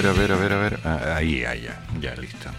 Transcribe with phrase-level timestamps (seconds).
[0.00, 0.80] Ver, a ver, a ver, a ver.
[0.84, 2.50] Ah, ahí, ahí, ya, ya, listo.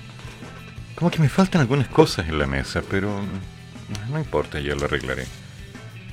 [0.95, 3.22] Como que me faltan algunas cosas en la mesa, pero
[4.09, 5.26] no importa, ya lo arreglaré.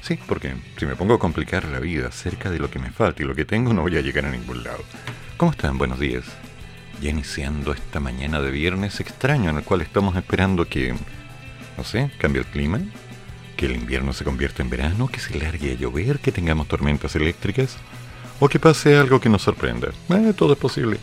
[0.03, 3.23] Sí, porque si me pongo a complicar la vida acerca de lo que me falta
[3.23, 4.83] y lo que tengo, no voy a llegar a ningún lado.
[5.37, 5.77] ¿Cómo están?
[5.77, 6.25] Buenos días.
[7.03, 10.95] Ya iniciando esta mañana de viernes extraño en el cual estamos esperando que,
[11.77, 12.81] no sé, cambie el clima,
[13.57, 17.15] que el invierno se convierta en verano, que se largue a llover, que tengamos tormentas
[17.15, 17.77] eléctricas,
[18.41, 19.89] o que pase algo que nos sorprenda.
[20.09, 20.99] Eh, todo es posible.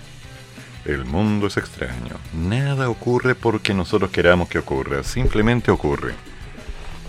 [0.86, 2.16] El mundo es extraño.
[2.34, 6.14] Nada ocurre porque nosotros queramos que ocurra, simplemente ocurre.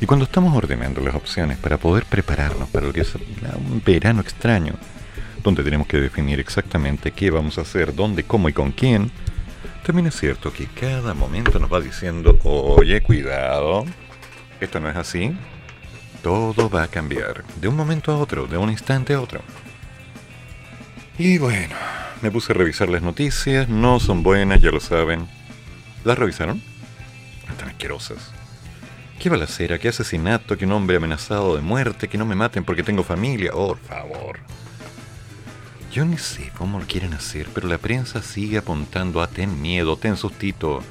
[0.00, 4.22] Y cuando estamos ordenando las opciones para poder prepararnos para lo que es un verano
[4.22, 4.74] extraño,
[5.42, 9.10] donde tenemos que definir exactamente qué vamos a hacer, dónde, cómo y con quién,
[9.84, 13.84] también es cierto que cada momento nos va diciendo, oye, cuidado,
[14.58, 15.36] esto no es así,
[16.22, 19.42] todo va a cambiar, de un momento a otro, de un instante a otro.
[21.18, 21.76] Y bueno,
[22.22, 25.28] me puse a revisar las noticias, no son buenas, ya lo saben.
[26.04, 26.62] ¿Las revisaron?
[27.48, 28.30] Están asquerosas.
[29.18, 29.78] ¿Qué balacera?
[29.78, 30.56] ¿Qué asesinato?
[30.56, 32.08] ¿Qué un hombre amenazado de muerte?
[32.08, 33.50] ¿Que no me maten porque tengo familia?
[33.54, 34.38] Oh, por favor.
[35.92, 39.96] Yo ni sé cómo lo quieren hacer, pero la prensa sigue apuntando a ten miedo,
[39.96, 40.82] ten sustito.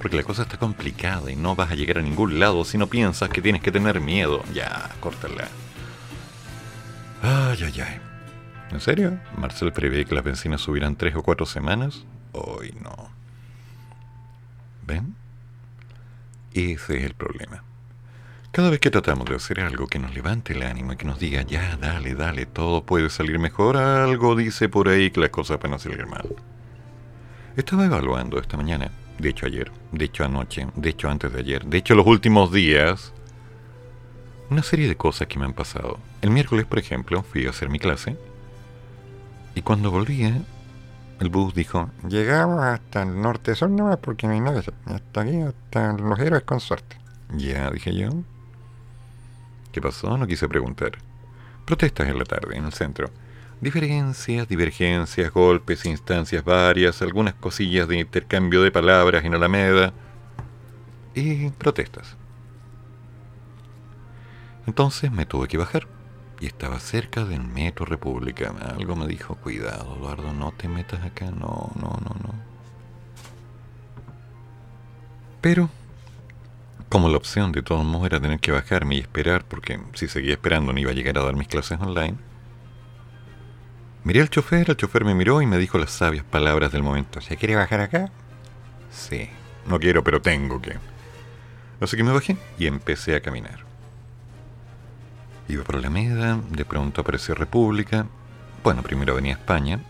[0.00, 2.86] Porque la cosa está complicada y no vas a llegar a ningún lado si no
[2.86, 4.42] piensas que tienes que tener miedo.
[4.54, 5.48] Ya, córtala.
[7.22, 8.09] Ay, ay, ay.
[8.70, 9.18] ¿En serio?
[9.36, 12.04] ¿Marcel prevé que las bencinas subirán tres o cuatro semanas?
[12.32, 13.10] Hoy no.
[14.86, 15.16] ¿Ven?
[16.54, 17.64] Ese es el problema.
[18.52, 21.18] Cada vez que tratamos de hacer algo que nos levante el ánimo y que nos
[21.18, 25.58] diga, ya, dale, dale, todo puede salir mejor, algo dice por ahí que las cosas
[25.60, 26.28] van a salir mal.
[27.56, 31.64] Estaba evaluando esta mañana, de hecho ayer, de hecho anoche, de hecho antes de ayer,
[31.64, 33.12] de hecho los últimos días,
[34.48, 35.98] una serie de cosas que me han pasado.
[36.20, 38.16] El miércoles, por ejemplo, fui a hacer mi clase
[39.60, 40.40] y cuando volvía,
[41.20, 44.62] el bus dijo, llegamos hasta el norte sur nomás porque no hay nada.
[44.86, 46.96] Hasta aquí, hasta los héroes con suerte.
[47.36, 48.08] Ya, dije yo.
[49.70, 50.16] ¿Qué pasó?
[50.16, 50.92] No quise preguntar.
[51.66, 53.10] Protestas en la tarde, en el centro.
[53.60, 59.92] Diferencias, divergencias, golpes, instancias varias, algunas cosillas de intercambio de palabras en Alameda.
[61.14, 62.16] Y protestas.
[64.66, 65.99] Entonces me tuve que bajar
[66.40, 68.52] y estaba cerca del Metro República.
[68.74, 72.34] Algo me dijo, cuidado, Eduardo, no te metas acá, no, no, no, no.
[75.42, 75.68] Pero,
[76.88, 80.32] como la opción de todos modos era tener que bajarme y esperar, porque si seguía
[80.32, 82.16] esperando no iba a llegar a dar mis clases online,
[84.04, 87.20] miré al chofer, el chofer me miró y me dijo las sabias palabras del momento.
[87.20, 88.10] ¿Se quiere bajar acá?
[88.90, 89.28] Sí,
[89.66, 90.76] no quiero, pero tengo que.
[91.80, 93.69] Así que me bajé y empecé a caminar.
[95.50, 98.06] Iba por la Alameda, de pronto apareció República.
[98.62, 99.80] Bueno, primero venía España,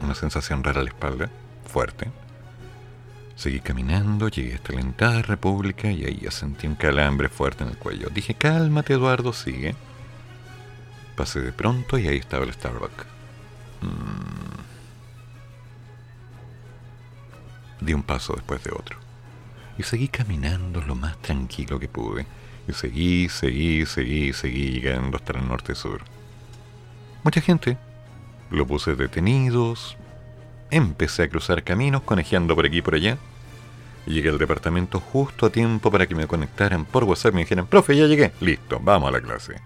[0.00, 1.30] una sensación rara a la espalda,
[1.64, 2.10] fuerte.
[3.36, 7.70] Seguí caminando, llegué hasta la entrada República y ahí ya sentí un calambre fuerte en
[7.70, 8.08] el cuello.
[8.12, 9.76] Dije, cálmate Eduardo, sigue.
[11.14, 13.06] Pasé de pronto y ahí estaba el Starbucks.
[13.82, 14.58] Mm.
[17.84, 18.98] Di un paso después de otro.
[19.78, 22.26] Y seguí caminando lo más tranquilo que pude
[22.68, 26.02] y seguí, seguí, seguí, seguí llegando hasta el norte-sur.
[27.24, 27.78] Mucha gente.
[28.50, 29.96] Lo puse detenidos.
[30.70, 33.16] Empecé a cruzar caminos, conejeando por aquí y por allá.
[34.06, 37.66] Llegué al departamento justo a tiempo para que me conectaran por WhatsApp y me dijeran,
[37.66, 38.32] profe, ya llegué.
[38.40, 39.60] Listo, vamos a la clase.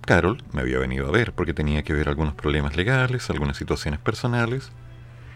[0.00, 4.00] Carol me había venido a ver porque tenía que ver algunos problemas legales, algunas situaciones
[4.00, 4.70] personales,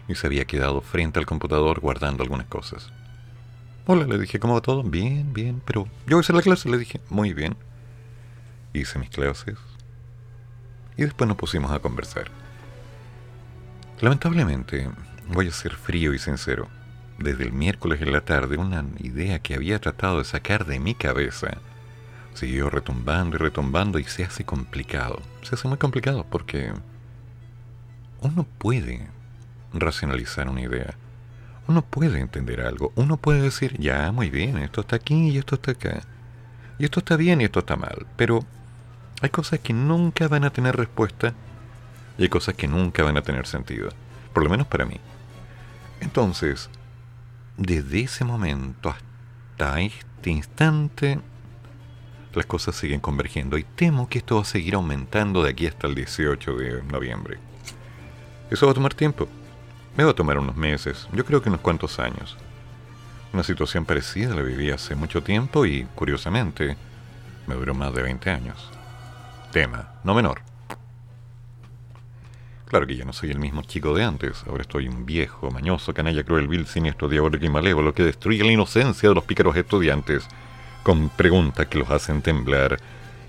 [0.08, 2.92] y se había quedado frente al computador guardando algunas cosas.
[3.90, 4.82] Hola, le dije, ¿cómo va todo?
[4.82, 7.56] Bien, bien, pero yo hacer la clase, le dije, muy bien.
[8.74, 9.56] Hice mis clases
[10.98, 12.30] y después nos pusimos a conversar.
[14.02, 14.90] Lamentablemente,
[15.28, 16.68] voy a ser frío y sincero.
[17.18, 20.94] Desde el miércoles en la tarde, una idea que había tratado de sacar de mi
[20.94, 21.56] cabeza
[22.34, 25.22] siguió retumbando y retumbando y se hace complicado.
[25.40, 26.74] Se hace muy complicado porque
[28.20, 29.08] uno puede
[29.72, 30.94] racionalizar una idea
[31.68, 35.54] uno puede entender algo, uno puede decir, ya, muy bien, esto está aquí y esto
[35.54, 36.00] está acá,
[36.78, 38.44] y esto está bien y esto está mal, pero
[39.20, 41.34] hay cosas que nunca van a tener respuesta
[42.16, 43.90] Y hay cosas que nunca van a tener sentido.
[44.32, 44.96] Por lo menos para mí.
[46.00, 46.68] Entonces,
[47.56, 51.20] desde ese momento hasta este instante,
[52.34, 55.86] las cosas siguen convergiendo y temo que esto va a seguir aumentando de aquí hasta
[55.86, 57.38] el 18 de noviembre.
[58.50, 59.28] Eso va a tomar tiempo.
[59.98, 62.36] Me va a tomar unos meses, yo creo que unos cuantos años.
[63.32, 66.76] Una situación parecida la viví hace mucho tiempo y, curiosamente,
[67.48, 68.70] me duró más de 20 años.
[69.50, 70.42] Tema, no menor.
[72.66, 75.92] Claro que ya no soy el mismo chico de antes, ahora estoy un viejo, mañoso,
[75.92, 80.28] canalla, cruel, vil, siniestro, diabólico y malévolo que destruye la inocencia de los pícaros estudiantes
[80.84, 82.78] con preguntas que los hacen temblar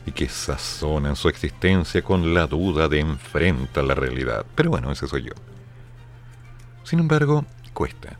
[0.06, 4.46] y que sazonan su existencia con la duda de enfrentar la realidad.
[4.54, 5.34] Pero bueno, ese soy yo.
[6.90, 8.18] Sin embargo, cuesta.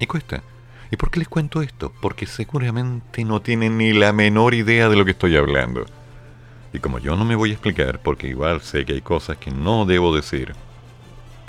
[0.00, 0.42] Y cuesta.
[0.90, 1.92] ¿Y por qué les cuento esto?
[2.00, 5.84] Porque seguramente no tienen ni la menor idea de lo que estoy hablando.
[6.72, 9.50] Y como yo no me voy a explicar, porque igual sé que hay cosas que
[9.50, 10.54] no debo decir,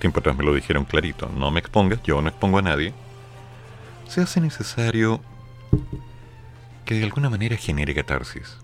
[0.01, 2.93] tiempo atrás me lo dijeron clarito, no me expongas, yo no expongo a nadie,
[4.09, 5.21] se hace necesario
[6.83, 8.57] que de alguna manera genere catarsis.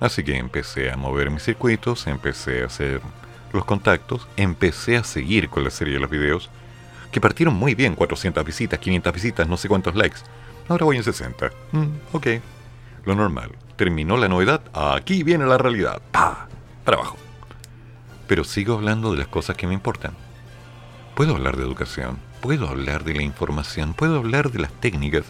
[0.00, 3.00] Así que empecé a mover mis circuitos, empecé a hacer
[3.54, 6.50] los contactos, empecé a seguir con la serie de los videos,
[7.10, 10.20] que partieron muy bien, 400 visitas, 500 visitas, no sé cuántos likes.
[10.68, 11.50] Ahora voy en 60.
[11.72, 12.26] Mm, ok,
[13.04, 13.50] lo normal.
[13.76, 16.00] Terminó la novedad, aquí viene la realidad.
[16.12, 16.48] ¡Pah!
[16.84, 17.16] Para abajo.
[18.26, 20.14] Pero sigo hablando de las cosas que me importan.
[21.14, 25.24] Puedo hablar de educación, puedo hablar de la información, puedo hablar de las técnicas,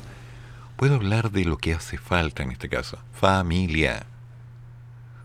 [0.80, 4.06] Puedo hablar de lo que hace falta en este caso, familia.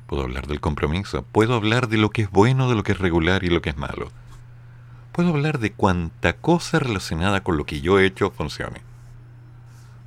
[0.05, 2.97] Puedo hablar del compromiso, puedo hablar de lo que es bueno, de lo que es
[2.97, 4.11] regular y lo que es malo.
[5.15, 8.81] Puedo hablar de cuánta cosa relacionada con lo que yo he hecho funcione.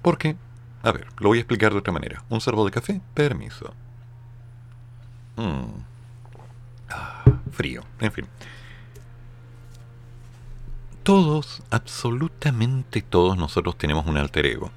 [0.03, 0.37] Porque,
[0.83, 2.25] a ver, lo voy a explicar de otra manera.
[2.29, 3.73] Un sorbo de café, permiso.
[5.37, 5.81] Mm.
[6.91, 8.27] Ah, frío, en fin.
[11.05, 14.71] Todos, absolutamente todos nosotros tenemos un alter ego.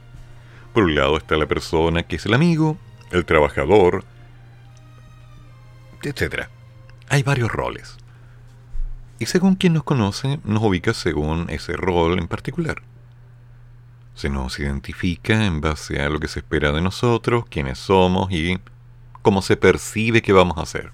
[0.74, 2.78] Por un lado está la persona que es el amigo,
[3.12, 4.06] el trabajador,
[6.04, 6.48] etc.
[7.10, 7.98] Hay varios roles.
[9.22, 12.82] Y según quien nos conoce, nos ubica según ese rol en particular.
[14.16, 18.60] Se nos identifica en base a lo que se espera de nosotros, quiénes somos y
[19.22, 20.92] cómo se percibe que vamos a hacer.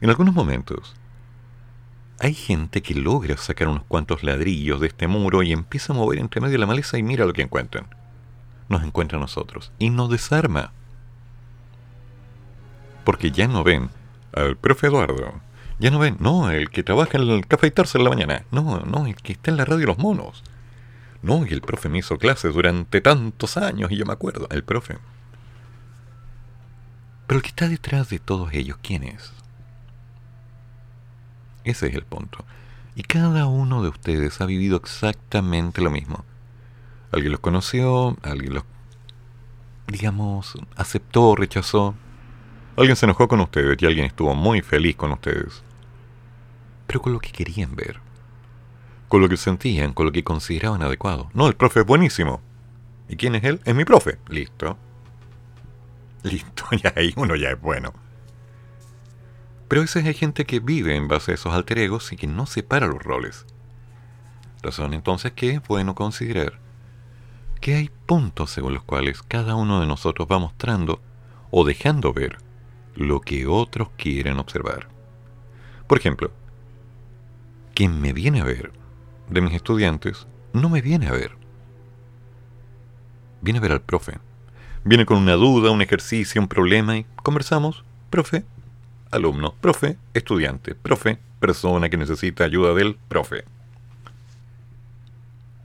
[0.00, 0.96] En algunos momentos,
[2.18, 6.18] hay gente que logra sacar unos cuantos ladrillos de este muro y empieza a mover
[6.18, 7.86] entre medio de la maleza y mira lo que encuentran
[8.68, 10.72] nos encuentra a nosotros y nos desarma.
[13.04, 13.90] Porque ya no ven
[14.32, 15.40] al profe Eduardo,
[15.78, 19.06] ya no ven, no, el que trabaja en el cafeitarse en la mañana, no, no,
[19.06, 20.42] el que está en la radio Los Monos.
[21.22, 24.64] No, y el profe me hizo clases durante tantos años y yo me acuerdo, el
[24.64, 24.98] profe.
[27.26, 29.32] Pero el que está detrás de todos ellos, ¿quién es?
[31.64, 32.44] Ese es el punto.
[32.94, 36.24] Y cada uno de ustedes ha vivido exactamente lo mismo.
[37.12, 38.64] Alguien los conoció, alguien los,
[39.86, 41.94] digamos, aceptó, rechazó.
[42.76, 45.62] Alguien se enojó con ustedes y alguien estuvo muy feliz con ustedes.
[46.88, 48.00] Pero con lo que querían ver.
[49.06, 51.30] Con lo que sentían, con lo que consideraban adecuado.
[51.34, 52.40] No, el profe es buenísimo.
[53.08, 53.60] ¿Y quién es él?
[53.64, 54.18] Es mi profe.
[54.28, 54.76] Listo.
[56.24, 57.92] Listo, ya ahí uno ya es bueno.
[59.68, 62.26] Pero a veces hay gente que vive en base a esos alter egos y que
[62.26, 63.46] no separa los roles.
[64.62, 66.58] Razón entonces que es bueno considerar
[67.60, 71.00] que hay puntos según los cuales cada uno de nosotros va mostrando
[71.50, 72.38] o dejando ver
[72.94, 74.88] lo que otros quieren observar.
[75.86, 76.30] Por ejemplo,
[77.78, 78.72] quien me viene a ver
[79.30, 81.30] de mis estudiantes no me viene a ver.
[83.40, 84.18] Viene a ver al profe.
[84.82, 87.84] Viene con una duda, un ejercicio, un problema y conversamos.
[88.10, 88.44] Profe,
[89.12, 93.44] alumno, profe, estudiante, profe, persona que necesita ayuda del profe.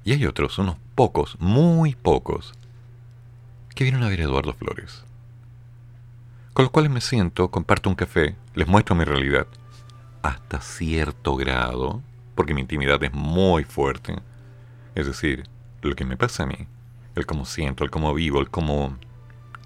[0.03, 2.53] Y hay otros, unos pocos, muy pocos,
[3.74, 5.03] que vienen a ver a Eduardo Flores.
[6.53, 9.48] Con los cuales me siento, comparto un café, les muestro mi realidad,
[10.23, 12.01] hasta cierto grado,
[12.33, 14.15] porque mi intimidad es muy fuerte.
[14.95, 15.47] Es decir,
[15.81, 16.67] lo que me pasa a mí,
[17.15, 18.97] el cómo siento, el cómo vivo, el cómo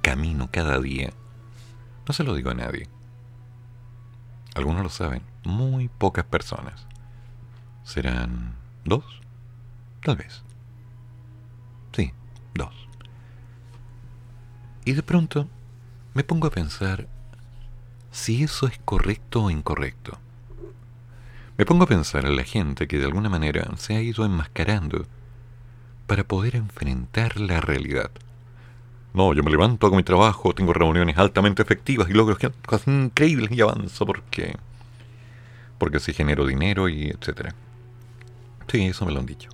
[0.02, 1.12] camino cada día,
[2.08, 2.90] no se lo digo a nadie.
[4.56, 6.88] Algunos lo saben, muy pocas personas.
[7.84, 9.06] ¿Serán dos?
[10.04, 10.44] Tal vez.
[11.96, 12.12] Sí,
[12.56, 12.74] dos.
[14.86, 15.48] Y de pronto
[16.16, 17.08] me pongo a pensar
[18.10, 20.18] si eso es correcto o incorrecto.
[21.58, 25.08] Me pongo a pensar en la gente que de alguna manera se ha ido enmascarando
[26.06, 28.12] para poder enfrentar la realidad.
[29.16, 33.52] No, yo me levanto, hago mi trabajo, tengo reuniones altamente efectivas y logro cosas increíbles
[33.52, 34.56] y avanzo porque...
[35.80, 37.56] porque así genero dinero y etcétera.
[38.68, 39.50] Sí, eso me lo han dicho.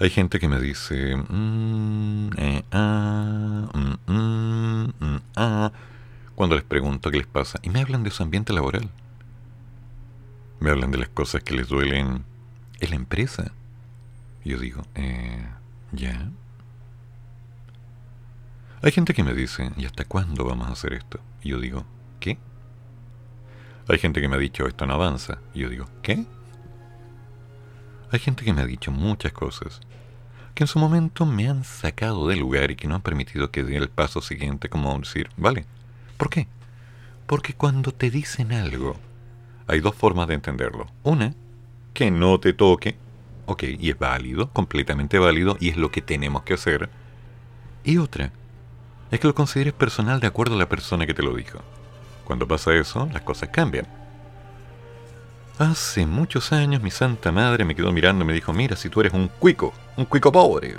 [0.00, 5.72] Hay gente que me dice, mm, eh, ah, mm, mm, ah,
[6.34, 8.88] cuando les pregunto qué les pasa, y me hablan de su ambiente laboral.
[10.60, 12.24] Me hablan de las cosas que les duelen
[12.80, 13.52] en la empresa.
[14.44, 15.46] Yo digo, eh,
[15.92, 16.30] ¿ya?
[18.82, 21.20] Hay gente que me dice, ¿y hasta cuándo vamos a hacer esto?
[21.42, 21.84] Y yo digo,
[22.20, 22.38] ¿qué?
[23.88, 25.38] Hay gente que me ha dicho, esto no avanza.
[25.54, 26.26] Y yo digo, ¿qué?
[28.10, 29.80] Hay gente que me ha dicho muchas cosas
[30.58, 33.62] que en su momento me han sacado del lugar y que no han permitido que
[33.62, 35.66] dé el paso siguiente como decir, vale.
[36.16, 36.48] ¿Por qué?
[37.28, 38.96] Porque cuando te dicen algo,
[39.68, 40.86] hay dos formas de entenderlo.
[41.02, 41.34] Una,
[41.92, 42.96] que no te toque,
[43.46, 46.88] ok, y es válido, completamente válido, y es lo que tenemos que hacer.
[47.84, 48.32] Y otra,
[49.10, 51.60] es que lo consideres personal de acuerdo a la persona que te lo dijo.
[52.24, 53.86] Cuando pasa eso, las cosas cambian.
[55.58, 59.00] Hace muchos años mi santa madre me quedó mirando y me dijo, mira, si tú
[59.00, 60.76] eres un cuico, un cuico pobre,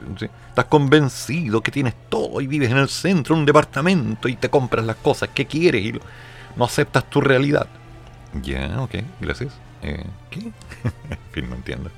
[0.48, 4.50] estás convencido que tienes todo y vives en el centro de un departamento y te
[4.50, 6.00] compras las cosas que quieres y
[6.56, 7.68] no aceptas tu realidad.
[8.34, 9.54] Ya, ok, gracias.
[9.82, 10.40] Eh, ¿Qué?
[11.10, 11.90] en fin, no entiendo.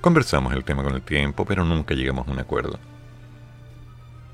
[0.00, 2.78] Conversamos el tema con el tiempo, pero nunca llegamos a un acuerdo.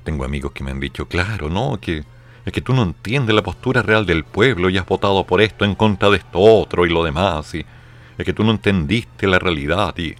[0.03, 2.03] Tengo amigos que me han dicho, claro, no, que
[2.45, 5.63] es que tú no entiendes la postura real del pueblo y has votado por esto
[5.63, 7.53] en contra de esto otro y lo demás.
[7.53, 7.65] Y
[8.17, 10.15] es que tú no entendiste la realidad y...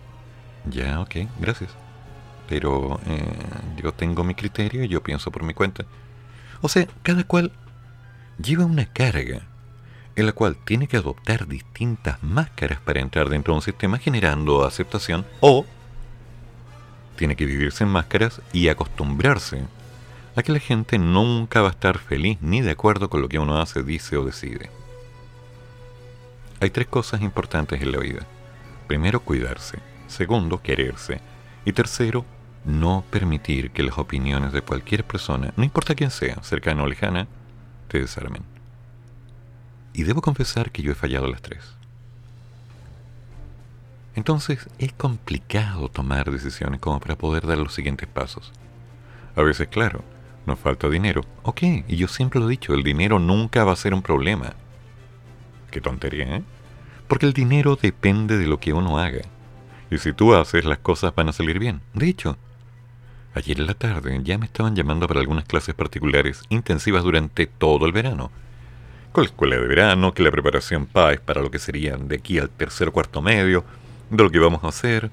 [0.65, 1.71] Ya, ok, gracias.
[2.47, 5.85] Pero eh, yo tengo mi criterio y yo pienso por mi cuenta.
[6.61, 7.51] O sea, cada cual
[8.38, 9.41] lleva una carga
[10.15, 14.65] en la cual tiene que adoptar distintas máscaras para entrar dentro de un sistema generando
[14.65, 15.65] aceptación o
[17.15, 19.63] tiene que vivirse en máscaras y acostumbrarse
[20.36, 23.39] a que la gente nunca va a estar feliz ni de acuerdo con lo que
[23.39, 24.70] uno hace, dice o decide.
[26.60, 28.25] Hay tres cosas importantes en la vida.
[28.88, 29.80] Primero, cuidarse.
[30.08, 31.22] Segundo, quererse.
[31.65, 32.25] Y tercero,
[32.65, 37.27] no permitir que las opiniones de cualquier persona, no importa quién sea, cercana o lejana,
[37.88, 38.50] te desarmen.
[39.93, 41.75] Y debo confesar que yo he fallado las tres.
[44.15, 48.51] Entonces es complicado tomar decisiones como para poder dar los siguientes pasos.
[49.36, 50.03] A veces, claro,
[50.45, 51.24] nos falta dinero.
[51.43, 54.53] Ok, y yo siempre lo he dicho, el dinero nunca va a ser un problema.
[55.69, 56.43] Qué tontería, ¿eh?
[57.07, 59.21] Porque el dinero depende de lo que uno haga.
[59.89, 61.81] Y si tú haces, las cosas van a salir bien.
[61.93, 62.38] De hecho,
[63.33, 67.86] ayer en la tarde ya me estaban llamando para algunas clases particulares intensivas durante todo
[67.86, 68.31] el verano.
[69.12, 72.39] Con la escuela de verano, que la preparación PAES para lo que serían de aquí
[72.39, 73.65] al tercer o cuarto medio,
[74.10, 75.12] de lo que vamos a hacer,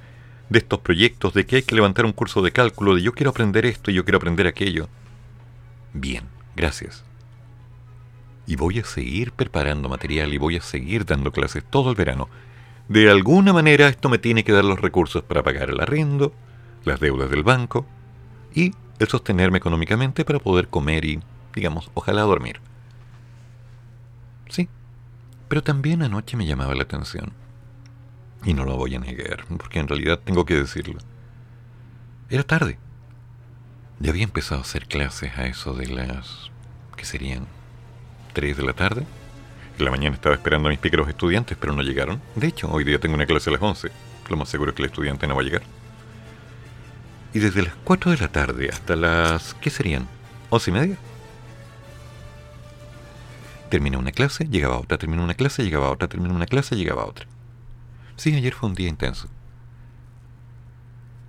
[0.48, 3.30] de estos proyectos, de que hay que levantar un curso de cálculo, de yo quiero
[3.30, 4.88] aprender esto y yo quiero aprender aquello.
[5.92, 6.24] Bien,
[6.54, 7.04] gracias.
[8.46, 12.28] Y voy a seguir preparando material y voy a seguir dando clases todo el verano.
[12.86, 16.32] De alguna manera esto me tiene que dar los recursos para pagar el arriendo,
[16.84, 17.84] las deudas del banco
[18.54, 21.20] y el sostenerme económicamente para poder comer y,
[21.52, 22.60] digamos, ojalá dormir.
[24.48, 24.68] Sí,
[25.48, 27.32] pero también anoche me llamaba la atención.
[28.44, 30.98] Y no lo voy a negar, porque en realidad tengo que decirlo.
[32.30, 32.78] Era tarde.
[34.00, 36.50] Ya había empezado a hacer clases a eso de las...
[36.96, 37.46] ¿qué serían?
[38.34, 39.06] ¿3 de la tarde?
[39.78, 42.20] En la mañana estaba esperando a mis pícaros estudiantes, pero no llegaron.
[42.36, 43.90] De hecho, hoy día tengo una clase a las 11.
[44.28, 45.62] Lo más seguro es que el estudiante no va a llegar.
[47.32, 49.54] Y desde las 4 de la tarde hasta las...
[49.54, 50.06] ¿qué serían?
[50.50, 50.96] ¿11 y media?
[53.70, 57.26] Terminé una clase, llegaba otra, terminé una clase, llegaba otra, terminé una clase, llegaba otra.
[58.16, 59.28] Sí, ayer fue un día intenso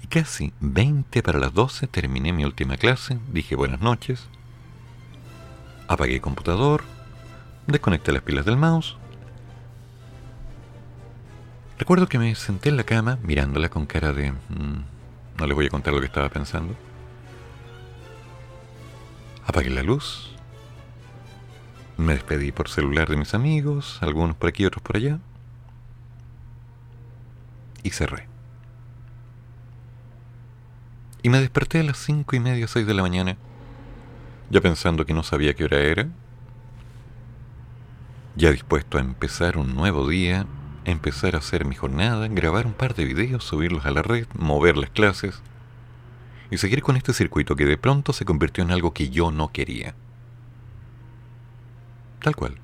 [0.09, 4.27] casi 20 para las 12 terminé mi última clase, dije buenas noches,
[5.87, 6.83] apagué el computador,
[7.67, 8.97] desconecté las pilas del mouse.
[11.77, 14.31] Recuerdo que me senté en la cama mirándola con cara de...
[14.31, 14.83] Mm,
[15.37, 16.75] no les voy a contar lo que estaba pensando.
[19.45, 20.28] Apagué la luz.
[21.99, 25.19] Me despedí por celular de mis amigos, algunos por aquí, otros por allá.
[27.83, 28.25] Y cerré.
[31.21, 33.35] Y me desperté a las cinco y media, seis de la mañana,
[34.49, 36.07] ya pensando que no sabía qué hora era,
[38.37, 40.45] ya dispuesto a empezar un nuevo día,
[40.85, 44.77] empezar a hacer mi jornada, grabar un par de videos, subirlos a la red, mover
[44.77, 45.41] las clases
[46.49, 49.51] y seguir con este circuito que de pronto se convirtió en algo que yo no
[49.51, 49.95] quería.
[52.21, 52.55] Tal cual.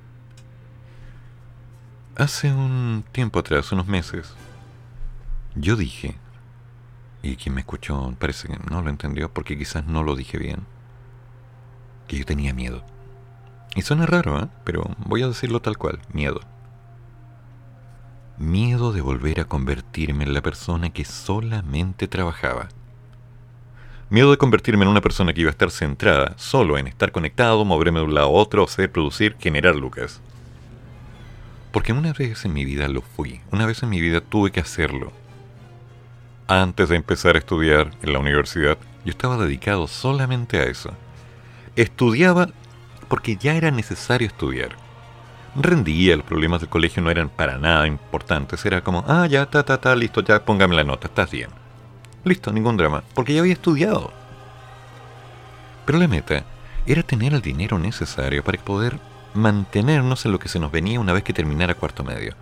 [2.16, 4.34] Hace un tiempo atrás, unos meses,
[5.54, 6.16] yo dije,
[7.22, 10.66] y quien me escuchó parece que no lo entendió porque quizás no lo dije bien.
[12.06, 12.84] Que yo tenía miedo.
[13.74, 14.48] Y suena raro, ¿eh?
[14.64, 16.40] Pero voy a decirlo tal cual, miedo.
[18.38, 22.68] Miedo de volver a convertirme en la persona que solamente trabajaba.
[24.08, 27.64] Miedo de convertirme en una persona que iba a estar centrada solo en estar conectado,
[27.64, 30.20] moverme de un lado a otro, hacer, producir, generar lucas.
[31.72, 34.60] Porque una vez en mi vida lo fui, una vez en mi vida tuve que
[34.60, 35.12] hacerlo.
[36.46, 40.92] Antes de empezar a estudiar en la universidad, yo estaba dedicado solamente a eso.
[41.74, 42.48] Estudiaba
[43.08, 44.76] porque ya era necesario estudiar.
[45.56, 49.64] Rendía, los problemas del colegio no eran para nada importantes, era como, ah, ya, ta,
[49.64, 51.65] ta, ta, listo, ya, póngame la nota, estás bien.
[52.26, 54.12] Listo, ningún drama, porque ya había estudiado.
[55.84, 56.44] Pero la meta
[56.84, 58.98] era tener el dinero necesario para poder
[59.32, 62.34] mantenernos en lo que se nos venía una vez que terminara cuarto medio.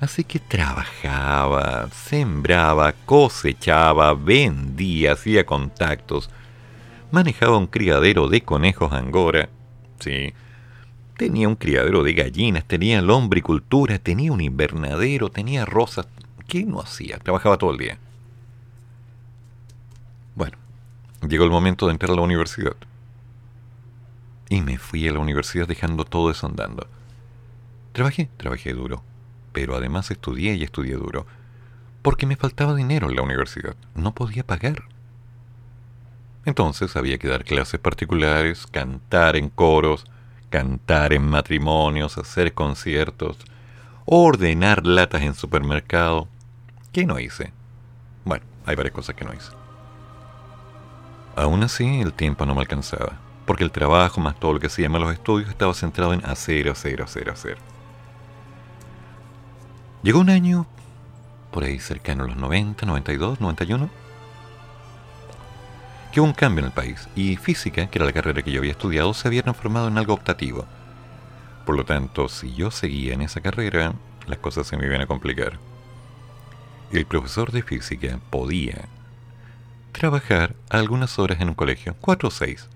[0.00, 6.28] Así que trabajaba, sembraba, cosechaba, vendía, hacía contactos,
[7.12, 9.48] manejaba un criadero de conejos angora,
[10.00, 10.34] sí,
[11.16, 16.08] tenía un criadero de gallinas, tenía lombricultura, tenía un invernadero, tenía rosas.
[16.48, 17.18] ¿Qué no hacía?
[17.18, 17.98] Trabajaba todo el día.
[20.34, 20.56] Bueno,
[21.28, 22.76] llegó el momento de entrar a la universidad.
[24.48, 26.86] Y me fui a la universidad dejando todo eso andando.
[27.92, 29.02] Trabajé, trabajé duro,
[29.52, 31.26] pero además estudié y estudié duro,
[32.02, 34.84] porque me faltaba dinero en la universidad, no podía pagar.
[36.44, 40.04] Entonces había que dar clases particulares, cantar en coros,
[40.50, 43.38] cantar en matrimonios, hacer conciertos,
[44.04, 46.28] ordenar latas en supermercado.
[46.92, 47.52] ¿Qué no hice?
[48.24, 49.61] Bueno, hay varias cosas que no hice.
[51.34, 54.90] Aún así, el tiempo no me alcanzaba, porque el trabajo más todo lo que hacía
[54.90, 57.58] más los estudios estaba centrado en hacer, hacer, hacer, hacer.
[60.02, 60.66] Llegó un año,
[61.50, 63.88] por ahí cercano a los 90, 92, 91,
[66.12, 68.60] que hubo un cambio en el país, y física, que era la carrera que yo
[68.60, 70.66] había estudiado, se había transformado en algo optativo.
[71.64, 73.94] Por lo tanto, si yo seguía en esa carrera,
[74.26, 75.58] las cosas se me iban a complicar.
[76.90, 78.86] El profesor de física podía
[79.92, 82.68] trabajar algunas horas en un colegio, cuatro o seis.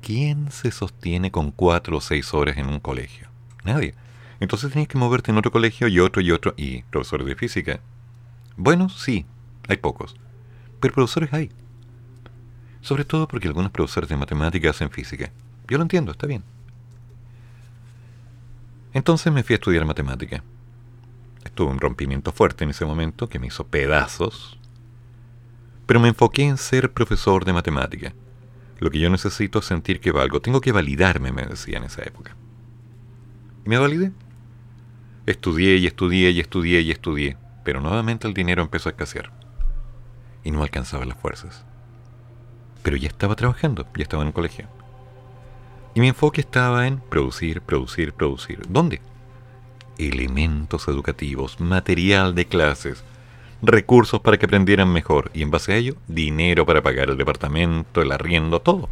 [0.00, 3.28] ¿Quién se sostiene con cuatro o seis horas en un colegio?
[3.64, 3.94] Nadie.
[4.40, 6.54] Entonces tenías que moverte en otro colegio y otro y otro.
[6.56, 7.80] ¿Y profesores de física?
[8.56, 9.24] Bueno, sí,
[9.68, 10.16] hay pocos.
[10.80, 11.50] Pero profesores hay.
[12.80, 15.30] Sobre todo porque algunos profesores de matemáticas hacen física.
[15.68, 16.42] Yo lo entiendo, está bien.
[18.92, 20.42] Entonces me fui a estudiar matemática.
[21.44, 24.58] Estuve un rompimiento fuerte en ese momento que me hizo pedazos
[25.86, 28.12] pero me enfoqué en ser profesor de matemática.
[28.78, 30.40] Lo que yo necesito es sentir que valgo.
[30.40, 32.36] Tengo que validarme, me decía en esa época.
[33.64, 34.12] Y me validé.
[35.26, 39.30] Estudié y estudié y estudié y estudié, pero nuevamente el dinero empezó a escasear.
[40.42, 41.64] Y no alcanzaba las fuerzas.
[42.82, 44.66] Pero ya estaba trabajando, ya estaba en el colegio.
[45.94, 48.62] Y mi enfoque estaba en producir, producir, producir.
[48.68, 49.00] ¿Dónde?
[49.98, 53.04] Elementos educativos, material de clases,
[53.62, 58.02] recursos para que aprendieran mejor y en base a ello, dinero para pagar el departamento,
[58.02, 58.88] el arriendo, todo.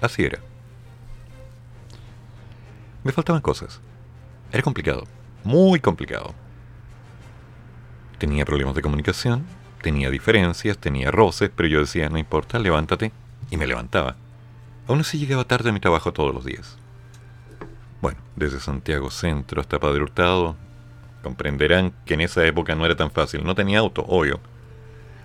[0.00, 0.40] Así era.
[3.04, 3.80] Me faltaban cosas.
[4.52, 5.04] Era complicado,
[5.44, 6.34] muy complicado.
[8.18, 9.46] Tenía problemas de comunicación,
[9.80, 13.12] tenía diferencias, tenía roces, pero yo decía, no importa, levántate,
[13.50, 14.16] y me levantaba.
[14.86, 16.76] Aún así llegaba tarde a mi trabajo todos los días.
[18.02, 20.56] Bueno, desde Santiago Centro hasta Padre Hurtado,
[21.22, 24.40] Comprenderán que en esa época no era tan fácil, no tenía auto, obvio.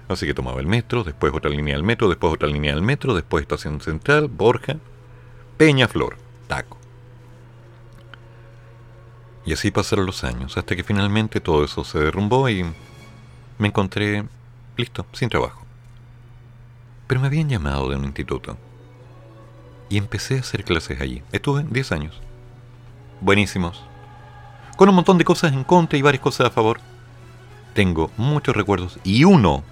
[0.08, 3.16] Así que tomaba el metro, después otra línea del metro, después otra línea del metro,
[3.16, 4.78] después estación central, Borja,
[5.58, 6.78] Peña Flor, Taco.
[9.46, 12.66] Y así pasaron los años, hasta que finalmente todo eso se derrumbó y
[13.58, 14.26] me encontré
[14.76, 15.64] listo, sin trabajo.
[17.08, 18.58] Pero me habían llamado de un instituto.
[19.90, 21.22] Y empecé a hacer clases allí.
[21.32, 22.22] Estuve 10 años.
[23.22, 23.86] Buenísimos,
[24.76, 26.80] con un montón de cosas en contra y varias cosas a favor.
[27.74, 29.64] Tengo muchos recuerdos y uno,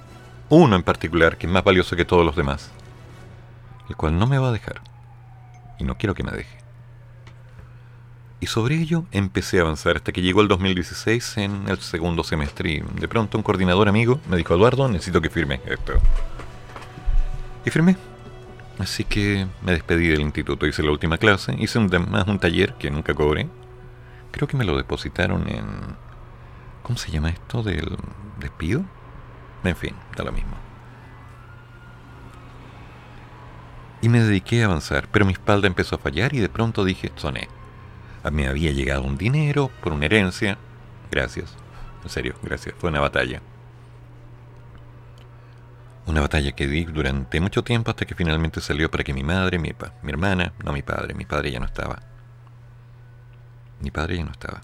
[0.50, 2.72] uno en particular, que es más valioso que todos los demás,
[3.90, 4.82] el cual no me va a dejar
[5.80, 6.58] y no quiero que me deje.
[8.40, 12.72] Y sobre ello empecé a avanzar hasta que llegó el 2016 en el segundo semestre
[12.72, 15.94] y de pronto un coordinador amigo me dijo, Eduardo, necesito que firme esto.
[17.66, 17.96] Y firmé.
[18.80, 21.90] Así que me despedí del instituto, hice la última clase, hice un,
[22.28, 23.48] un taller que nunca cobré,
[24.34, 25.66] Creo que me lo depositaron en...
[26.82, 27.62] ¿Cómo se llama esto?
[27.62, 27.98] ¿Del
[28.40, 28.84] despido?
[29.64, 30.58] En fin, da lo mismo.
[34.02, 37.12] Y me dediqué a avanzar, pero mi espalda empezó a fallar y de pronto dije,
[37.16, 37.48] soné.
[38.32, 40.58] Me había llegado un dinero por una herencia.
[41.12, 41.56] Gracias.
[42.04, 42.74] En serio, gracias.
[42.80, 43.40] Fue una batalla.
[46.08, 49.60] Una batalla que di durante mucho tiempo hasta que finalmente salió para que mi madre,
[49.60, 52.00] mi, mi hermana, no mi padre, mi padre ya no estaba,
[53.84, 54.62] mi padre ya no estaba.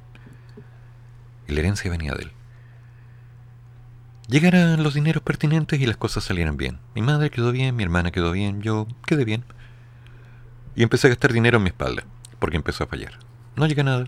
[1.48, 2.32] Y la herencia venía de él.
[4.30, 6.80] Llegaran los dineros pertinentes y las cosas salieran bien.
[6.96, 9.44] Mi madre quedó bien, mi hermana quedó bien, yo quedé bien.
[10.76, 12.04] Y empecé a gastar dinero en mi espalda,
[12.38, 13.18] porque empezó a fallar.
[13.56, 14.06] No llega nada.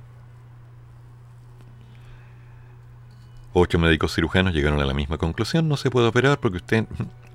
[3.54, 6.86] Ocho médicos cirujanos llegaron a la misma conclusión, no se puede operar porque usted,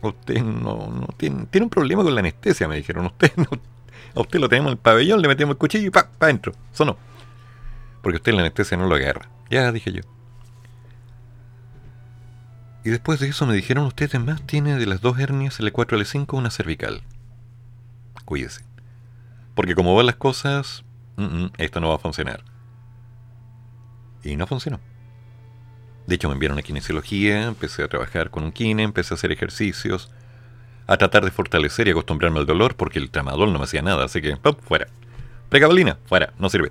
[0.01, 3.07] usted no, tiene un problema con la anestesia, me dijeron.
[3.07, 3.33] Usted
[4.15, 6.53] a usted lo tenemos en el pabellón, le metemos el cuchillo y pa, pa adentro.
[6.73, 6.97] Sonó.
[8.07, 9.29] Porque usted la anestesia no lo agarra.
[9.51, 10.03] Ya dije yo.
[12.85, 16.39] Y después de eso me dijeron, usted además tiene de las dos hernias L4 L5
[16.39, 17.03] una cervical.
[18.25, 18.65] Cuídese.
[19.57, 20.85] Porque como van las cosas,
[21.59, 22.45] esto no va a funcionar.
[24.23, 24.79] Y no funcionó.
[26.07, 29.33] De hecho, me enviaron a kinesiología, empecé a trabajar con un kine, empecé a hacer
[29.33, 30.13] ejercicios,
[30.87, 34.05] a tratar de fortalecer y acostumbrarme al dolor, porque el tramadol no me hacía nada,
[34.05, 34.55] así que, ¡pum!
[34.61, 34.87] fuera.
[35.49, 36.71] Pregabalina, fuera, no sirve.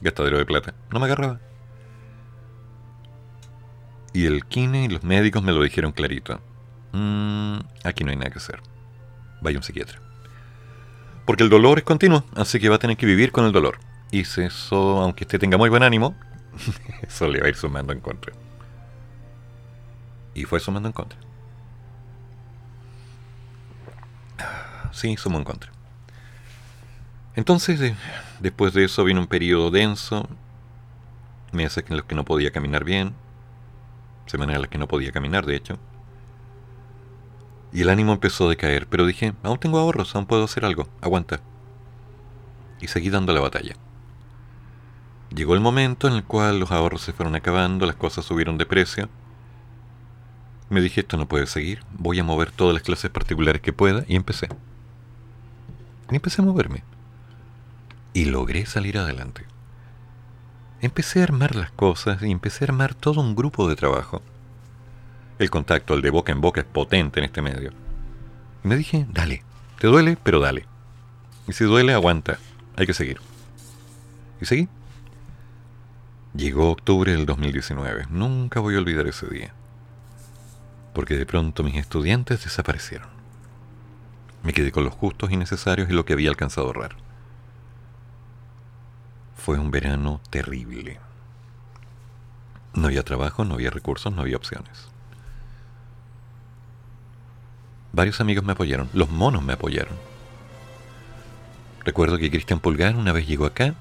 [0.00, 1.40] Gastadero de plata, no me agarraba.
[4.12, 6.40] Y el kine y los médicos me lo dijeron clarito.
[6.92, 8.60] Mm, aquí no hay nada que hacer.
[9.40, 10.00] Vaya un psiquiatra.
[11.24, 13.78] Porque el dolor es continuo, así que va a tener que vivir con el dolor.
[14.10, 16.16] Y eso, aunque usted tenga muy buen ánimo,
[17.02, 18.32] eso le va a ir sumando en contra.
[20.34, 21.18] Y fue sumando en contra.
[24.92, 25.70] Sí, sumó en contra.
[27.36, 27.94] Entonces,
[28.40, 30.28] después de eso vino un periodo denso,
[31.52, 33.14] meses en los que no podía caminar bien,
[34.26, 35.78] semanas en las que no podía caminar, de hecho.
[37.72, 40.88] Y el ánimo empezó a decaer, pero dije, aún tengo ahorros, aún puedo hacer algo,
[41.00, 41.40] aguanta.
[42.80, 43.74] Y seguí dando la batalla.
[45.34, 48.66] Llegó el momento en el cual los ahorros se fueron acabando, las cosas subieron de
[48.66, 49.08] precio.
[50.68, 54.04] Me dije, esto no puede seguir, voy a mover todas las clases particulares que pueda,
[54.08, 54.48] y empecé.
[56.10, 56.82] Y empecé a moverme.
[58.12, 59.46] Y logré salir adelante
[60.80, 64.22] empecé a armar las cosas y empecé a armar todo un grupo de trabajo.
[65.38, 67.72] El contacto, el de boca en boca, es potente en este medio.
[68.64, 69.42] Y me dije, dale,
[69.78, 70.66] te duele, pero dale.
[71.48, 72.38] Y si duele, aguanta,
[72.76, 73.18] hay que seguir.
[74.40, 74.68] Y seguí.
[76.34, 79.52] Llegó octubre del 2019, nunca voy a olvidar ese día.
[80.94, 83.08] Porque de pronto mis estudiantes desaparecieron.
[84.42, 87.09] Me quedé con los justos y necesarios y lo que había alcanzado a ahorrar.
[89.44, 90.98] Fue un verano terrible.
[92.74, 94.88] No había trabajo, no había recursos, no había opciones.
[97.92, 99.94] Varios amigos me apoyaron, los monos me apoyaron.
[101.84, 103.74] Recuerdo que Cristian Pulgar una vez llegó acá,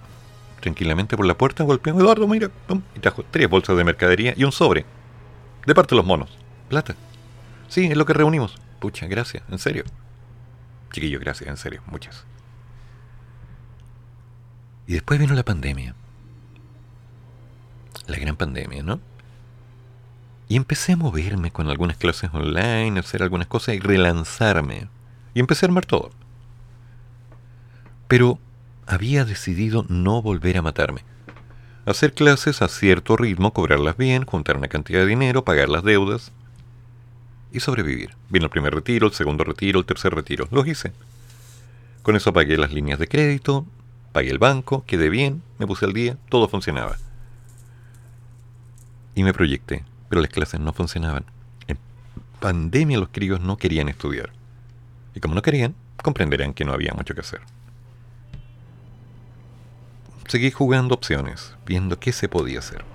[0.61, 2.49] tranquilamente por la puerta, golpeó, Eduardo, mira,
[2.95, 4.85] y trajo tres bolsas de mercadería y un sobre.
[5.65, 6.37] De parte de los monos.
[6.69, 6.95] Plata.
[7.67, 8.55] Sí, es lo que reunimos.
[8.79, 9.83] Pucha, gracias, en serio.
[10.93, 12.25] Chiquillo, gracias, en serio, muchas.
[14.89, 15.93] Y después vino la pandemia.
[18.08, 18.99] La gran pandemia, ¿no?
[20.47, 24.88] Y empecé a moverme con algunas clases online, hacer algunas cosas y relanzarme.
[25.36, 26.10] Y empecé a armar todo.
[28.08, 28.39] Pero
[28.88, 31.02] había decidido no volver a matarme.
[31.86, 36.32] Hacer clases a cierto ritmo, cobrarlas bien, juntar una cantidad de dinero, pagar las deudas
[37.52, 38.15] y sobrevivir.
[38.30, 40.47] Vino el primer retiro, el segundo retiro, el tercer retiro.
[40.49, 40.93] Los hice.
[42.02, 43.67] Con eso pagué las líneas de crédito,
[44.11, 46.97] Pagué el banco, quedé bien, me puse al día, todo funcionaba.
[49.15, 51.25] Y me proyecté, pero las clases no funcionaban.
[51.67, 51.77] En
[52.39, 54.31] pandemia los críos no querían estudiar.
[55.13, 57.41] Y como no querían, comprenderán que no había mucho que hacer.
[60.27, 62.85] Seguí jugando opciones, viendo qué se podía hacer.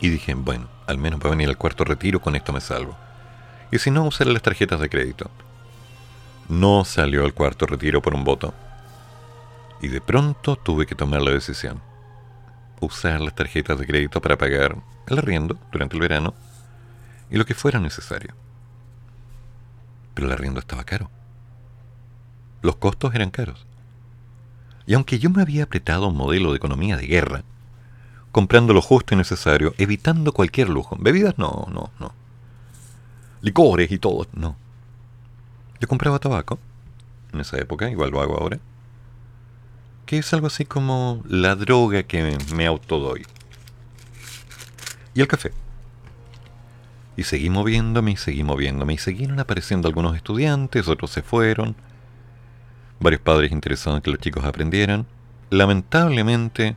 [0.00, 2.96] Y dije, bueno, al menos para venir al cuarto retiro, con esto me salvo.
[3.70, 5.30] Y si no, usaré las tarjetas de crédito.
[6.48, 8.52] No salió al cuarto retiro por un voto.
[9.82, 11.82] Y de pronto tuve que tomar la decisión.
[12.80, 14.76] Usar las tarjetas de crédito para pagar
[15.08, 16.34] el arriendo durante el verano
[17.30, 18.32] y lo que fuera necesario.
[20.14, 21.10] Pero el arriendo estaba caro.
[22.62, 23.66] Los costos eran caros.
[24.86, 27.42] Y aunque yo me había apretado un modelo de economía de guerra,
[28.30, 32.14] comprando lo justo y necesario, evitando cualquier lujo, bebidas no, no, no.
[33.40, 34.54] Licores y todo, no.
[35.80, 36.60] Yo compraba tabaco
[37.32, 38.60] en esa época, igual lo hago ahora
[40.12, 43.24] que es algo así como la droga que me autodoy.
[45.14, 45.52] Y el café.
[47.16, 51.76] Y seguí moviéndome y seguí moviéndome y seguieron apareciendo algunos estudiantes, otros se fueron.
[53.00, 55.06] Varios padres interesados en que los chicos aprendieran.
[55.48, 56.76] Lamentablemente,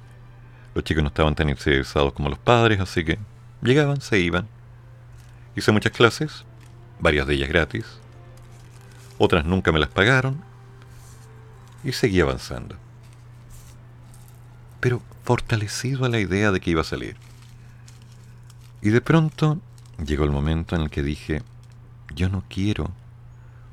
[0.73, 3.19] los chicos no estaban tan interesados como los padres, así que
[3.61, 4.47] llegaban, se iban.
[5.57, 6.45] Hice muchas clases,
[7.01, 7.85] varias de ellas gratis.
[9.17, 10.41] Otras nunca me las pagaron.
[11.83, 12.84] Y seguí avanzando
[14.79, 17.15] pero fortalecido a la idea de que iba a salir.
[18.81, 19.59] Y de pronto
[20.05, 21.41] llegó el momento en el que dije,
[22.13, 22.91] yo no quiero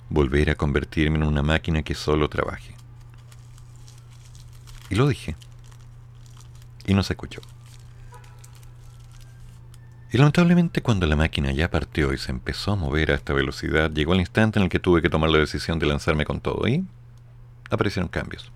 [0.09, 2.75] volver a convertirme en una máquina que solo trabaje.
[4.91, 5.37] Y lo dije.
[6.87, 7.41] Y no se escuchó.
[10.13, 13.91] Y lamentablemente cuando la máquina ya partió y se empezó a mover a esta velocidad,
[13.91, 16.69] llegó el instante en el que tuve que tomar la decisión de lanzarme con todo
[16.69, 16.85] y
[17.71, 18.53] aparecieron cambios.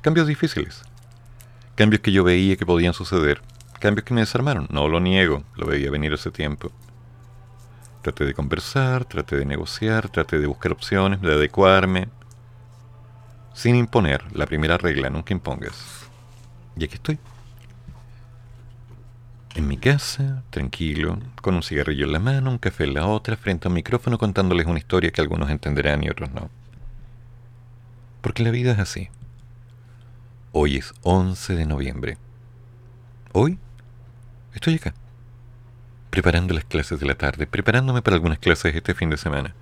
[0.00, 0.82] Cambios difíciles.
[1.74, 3.42] Cambios que yo veía que podían suceder.
[3.80, 4.68] Cambios que me desarmaron.
[4.70, 6.70] No lo niego, lo veía venir hace tiempo.
[8.02, 12.08] Traté de conversar, traté de negociar, traté de buscar opciones, de adecuarme.
[13.54, 14.24] Sin imponer.
[14.36, 16.08] La primera regla, nunca impongas.
[16.76, 17.18] Y aquí estoy
[19.58, 23.36] en mi casa, tranquilo, con un cigarrillo en la mano, un café en la otra,
[23.36, 26.48] frente a un micrófono contándoles una historia que algunos entenderán y otros no.
[28.20, 29.08] Porque la vida es así.
[30.52, 32.18] Hoy es 11 de noviembre.
[33.32, 33.58] Hoy
[34.54, 34.94] estoy acá,
[36.10, 39.54] preparando las clases de la tarde, preparándome para algunas clases este fin de semana.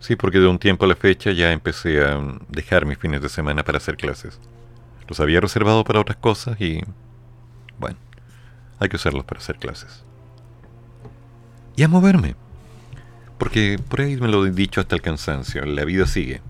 [0.00, 3.30] Sí, porque de un tiempo a la fecha ya empecé a dejar mis fines de
[3.30, 4.38] semana para hacer clases.
[5.08, 6.82] Los había reservado para otras cosas y...
[7.78, 7.96] bueno
[8.78, 10.04] hay que usarlos para hacer clases.
[11.76, 12.36] Y a moverme.
[13.38, 16.40] Porque por ahí me lo he dicho hasta el cansancio, la vida sigue.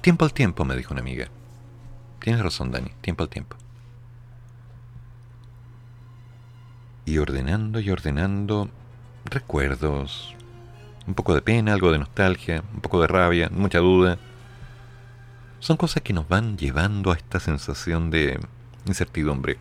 [0.00, 1.28] Tiempo al tiempo, me dijo una amiga.
[2.26, 3.56] Tienes razón, Dani, tiempo al tiempo.
[7.04, 8.68] Y ordenando y ordenando
[9.26, 10.34] recuerdos,
[11.06, 14.18] un poco de pena, algo de nostalgia, un poco de rabia, mucha duda.
[15.60, 18.40] Son cosas que nos van llevando a esta sensación de
[18.86, 19.58] incertidumbre.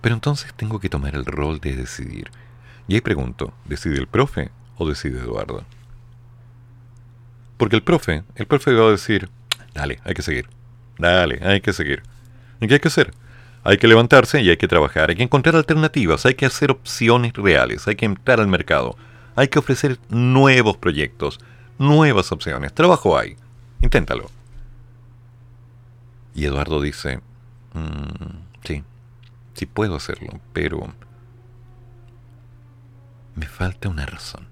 [0.00, 2.30] Pero entonces tengo que tomar el rol de decidir.
[2.88, 5.66] Y ahí pregunto, ¿decide el profe o decide Eduardo?
[7.58, 9.28] Porque el profe, el profe va a decir,
[9.74, 10.48] dale, hay que seguir,
[10.98, 12.02] dale, hay que seguir.
[12.60, 13.12] ¿Y qué hay que hacer?
[13.64, 17.32] Hay que levantarse y hay que trabajar, hay que encontrar alternativas, hay que hacer opciones
[17.34, 18.96] reales, hay que entrar al mercado,
[19.36, 21.38] hay que ofrecer nuevos proyectos,
[21.78, 22.72] nuevas opciones.
[22.72, 23.36] Trabajo hay,
[23.80, 24.30] inténtalo.
[26.34, 27.20] Y Eduardo dice,
[27.74, 28.82] mm, sí,
[29.54, 30.92] Sí puedo hacerlo, pero
[33.34, 34.46] me falta una razón.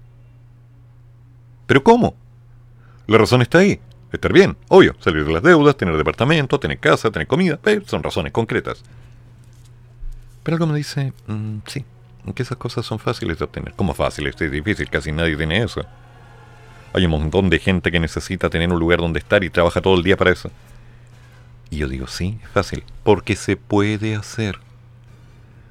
[1.65, 2.15] ¿Pero cómo?
[3.07, 3.79] La razón está ahí.
[4.11, 8.03] Estar bien, obvio, salir de las deudas, tener departamento, tener casa, tener comida, eh, son
[8.03, 8.83] razones concretas.
[10.43, 11.85] Pero algo me dice, mm, sí,
[12.35, 13.73] que esas cosas son fáciles de obtener.
[13.75, 14.39] ¿Cómo fáciles?
[14.39, 15.85] Es difícil, casi nadie tiene eso.
[16.93, 19.95] Hay un montón de gente que necesita tener un lugar donde estar y trabaja todo
[19.95, 20.51] el día para eso.
[21.69, 24.59] Y yo digo, sí, es fácil, porque se puede hacer.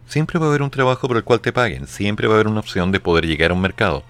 [0.07, 2.48] Siempre va a haber un trabajo por el cual te paguen, siempre va a haber
[2.48, 4.03] una opción de poder llegar a un mercado.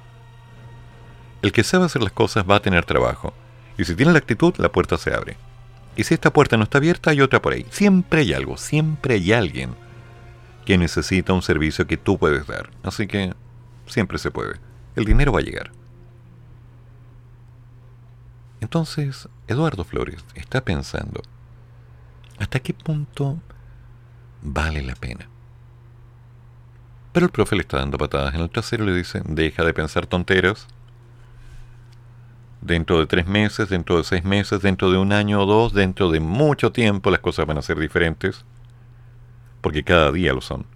[1.42, 3.34] El que sabe hacer las cosas va a tener trabajo,
[3.80, 5.38] y si tiene la actitud, la puerta se abre.
[5.96, 7.64] Y si esta puerta no está abierta, hay otra por ahí.
[7.70, 9.74] Siempre hay algo, siempre hay alguien
[10.66, 12.68] que necesita un servicio que tú puedes dar.
[12.82, 13.32] Así que
[13.86, 14.56] siempre se puede.
[14.96, 15.70] El dinero va a llegar.
[18.60, 21.22] Entonces, Eduardo Flores está pensando,
[22.38, 23.40] ¿hasta qué punto
[24.42, 25.26] vale la pena?
[27.12, 29.72] Pero el profe le está dando patadas en el trasero y le dice, deja de
[29.72, 30.66] pensar tonteros.
[32.60, 36.10] Dentro de tres meses, dentro de seis meses, dentro de un año o dos, dentro
[36.10, 38.44] de mucho tiempo las cosas van a ser diferentes.
[39.60, 40.66] Porque cada día lo son.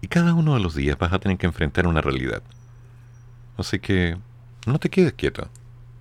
[0.00, 2.42] Y cada uno de los días vas a tener que enfrentar una realidad.
[3.56, 4.16] Así que
[4.66, 5.48] no te quedes quieto.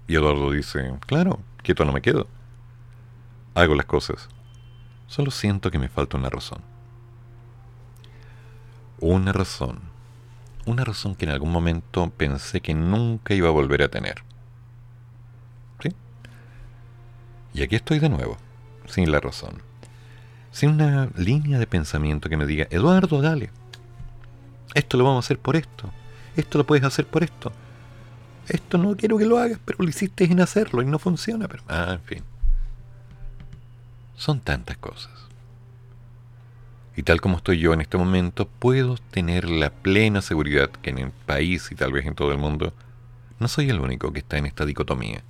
[0.07, 2.27] Y Eduardo dice, claro, quieto no me quedo.
[3.55, 4.29] Hago las cosas.
[5.07, 6.61] Solo siento que me falta una razón
[9.01, 9.79] una razón,
[10.65, 14.23] una razón que en algún momento pensé que nunca iba a volver a tener.
[15.81, 15.89] ¿Sí?
[17.53, 18.37] Y aquí estoy de nuevo,
[18.87, 19.61] sin la razón,
[20.51, 23.49] sin una línea de pensamiento que me diga, Eduardo, dale,
[24.73, 25.91] esto lo vamos a hacer por esto,
[26.35, 27.51] esto lo puedes hacer por esto,
[28.47, 31.63] esto no quiero que lo hagas, pero lo hiciste en hacerlo y no funciona, pero...
[31.67, 32.23] Ah, en fin.
[34.15, 35.11] Son tantas cosas.
[36.95, 40.99] Y tal como estoy yo en este momento, puedo tener la plena seguridad que en
[40.99, 42.73] el país y tal vez en todo el mundo,
[43.39, 45.23] no soy el único que está en esta dicotomía.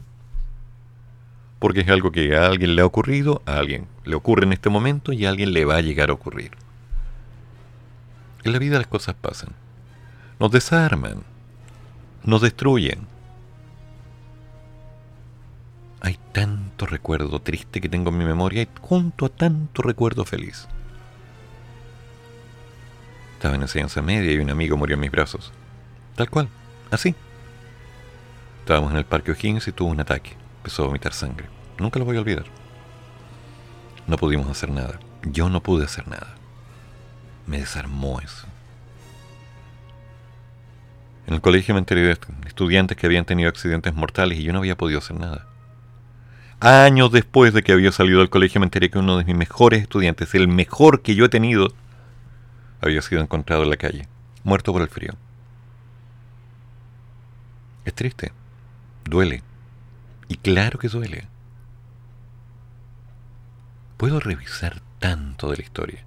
[1.62, 4.72] Porque es algo que a alguien le ha ocurrido, a alguien le ocurre en este
[4.72, 6.54] momento y a alguien le va a llegar a ocurrir.
[8.44, 9.50] En la vida las cosas pasan.
[10.40, 11.22] Nos desarman.
[12.24, 13.06] Nos destruyen.
[16.02, 20.68] Hay tanto recuerdo triste que tengo en mi memoria y junto a tanto recuerdo feliz.
[23.34, 25.54] Estaba en enseñanza media y un amigo murió en mis brazos.
[26.16, 26.50] Tal cual,
[26.90, 27.14] así.
[28.62, 30.41] Estábamos en el parque O'Higgins y tuvo un ataque.
[30.62, 31.50] Empezó a vomitar sangre.
[31.80, 32.46] Nunca lo voy a olvidar.
[34.06, 35.00] No pudimos hacer nada.
[35.24, 36.36] Yo no pude hacer nada.
[37.48, 38.46] me desarmó eso.
[41.26, 44.60] En el colegio me enteré de estudiantes que habían tenido accidentes mortales y yo no
[44.60, 45.48] había podido hacer nada.
[46.60, 49.82] Años después de que había salido del colegio me enteré que uno de mis mejores
[49.82, 51.74] estudiantes, el mejor que yo he tenido,
[52.82, 54.08] había sido encontrado en la calle,
[54.44, 55.14] muerto por el frío.
[57.84, 58.32] Es triste,
[59.06, 59.42] duele,
[60.32, 61.28] y claro que duele.
[63.98, 66.06] Puedo revisar tanto de la historia.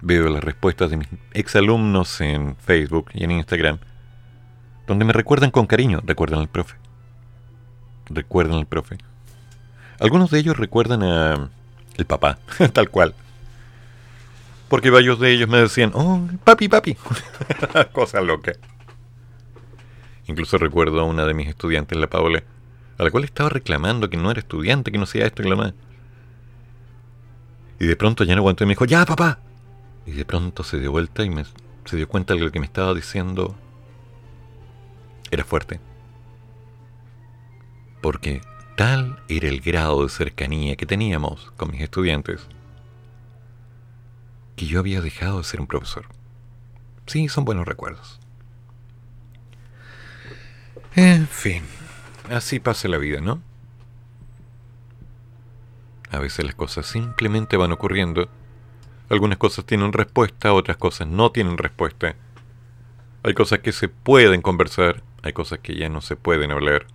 [0.00, 3.78] Veo las respuestas de mis exalumnos en Facebook y en Instagram,
[4.86, 6.76] donde me recuerdan con cariño, recuerdan al profe.
[8.06, 8.96] Recuerdan al profe.
[10.00, 11.50] Algunos de ellos recuerdan a
[11.98, 12.38] el papá,
[12.72, 13.14] tal cual.
[14.68, 16.96] Porque varios de ellos me decían, oh, papi, papi.
[17.92, 18.52] Cosa loca.
[20.26, 22.42] Incluso recuerdo a una de mis estudiantes, la Paula,
[22.98, 25.56] a la cual estaba reclamando que no era estudiante, que no hacía esto y lo
[25.56, 25.74] más.
[27.78, 29.38] Y de pronto ya no aguantó y me dijo, ya, papá.
[30.06, 31.44] Y de pronto se dio vuelta y me,
[31.84, 33.54] se dio cuenta de que lo que me estaba diciendo
[35.30, 35.80] era fuerte.
[38.00, 38.40] Porque
[38.76, 42.46] tal era el grado de cercanía que teníamos con mis estudiantes
[44.56, 46.06] que yo había dejado de ser un profesor.
[47.06, 48.20] Sí, son buenos recuerdos.
[50.96, 51.62] En fin,
[52.30, 53.42] así pasa la vida, ¿no?
[56.10, 58.30] A veces las cosas simplemente van ocurriendo.
[59.10, 62.16] Algunas cosas tienen respuesta, otras cosas no tienen respuesta.
[63.22, 66.86] Hay cosas que se pueden conversar, hay cosas que ya no se pueden hablar.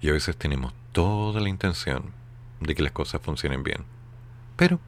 [0.00, 2.14] Y a veces tenemos toda la intención
[2.60, 3.84] de que las cosas funcionen bien.
[4.56, 4.80] Pero,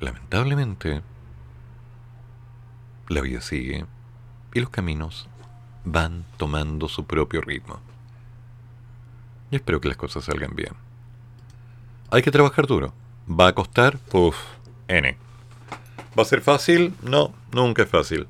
[0.00, 1.02] lamentablemente,
[3.08, 3.86] la vida sigue
[4.52, 5.28] y los caminos
[5.92, 7.80] van tomando su propio ritmo.
[9.50, 10.72] Y espero que las cosas salgan bien.
[12.10, 12.92] Hay que trabajar duro.
[13.28, 13.98] ¿Va a costar?
[14.12, 14.36] Uf,
[14.88, 15.16] N.
[16.18, 16.94] ¿Va a ser fácil?
[17.02, 18.26] No, nunca es fácil.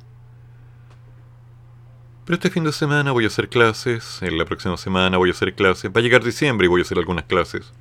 [2.25, 5.33] Pero este fin de semana voy a hacer clases, en la próxima semana voy a
[5.33, 7.73] hacer clases, va a llegar diciembre y voy a hacer algunas clases.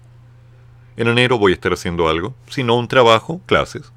[0.95, 3.91] En enero voy a estar haciendo algo, si no un trabajo, clases.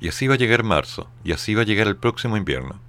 [0.00, 2.80] Y así va a llegar marzo, y así va a llegar el próximo invierno.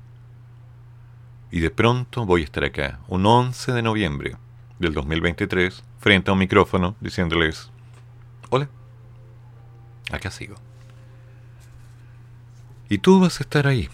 [1.52, 4.38] Y de pronto voy a estar acá, un 11 de noviembre
[4.78, 7.72] del 2023, frente a un micrófono diciéndoles,
[8.50, 8.70] hola,
[10.12, 10.56] acá sigo.
[12.88, 13.90] Y tú vas a estar ahí,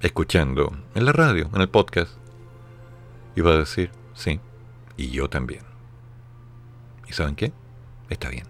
[0.00, 2.12] escuchando en la radio, en el podcast,
[3.34, 4.40] y vas a decir, sí,
[4.96, 5.62] y yo también.
[7.08, 7.52] ¿Y saben qué?
[8.08, 8.46] Está bien.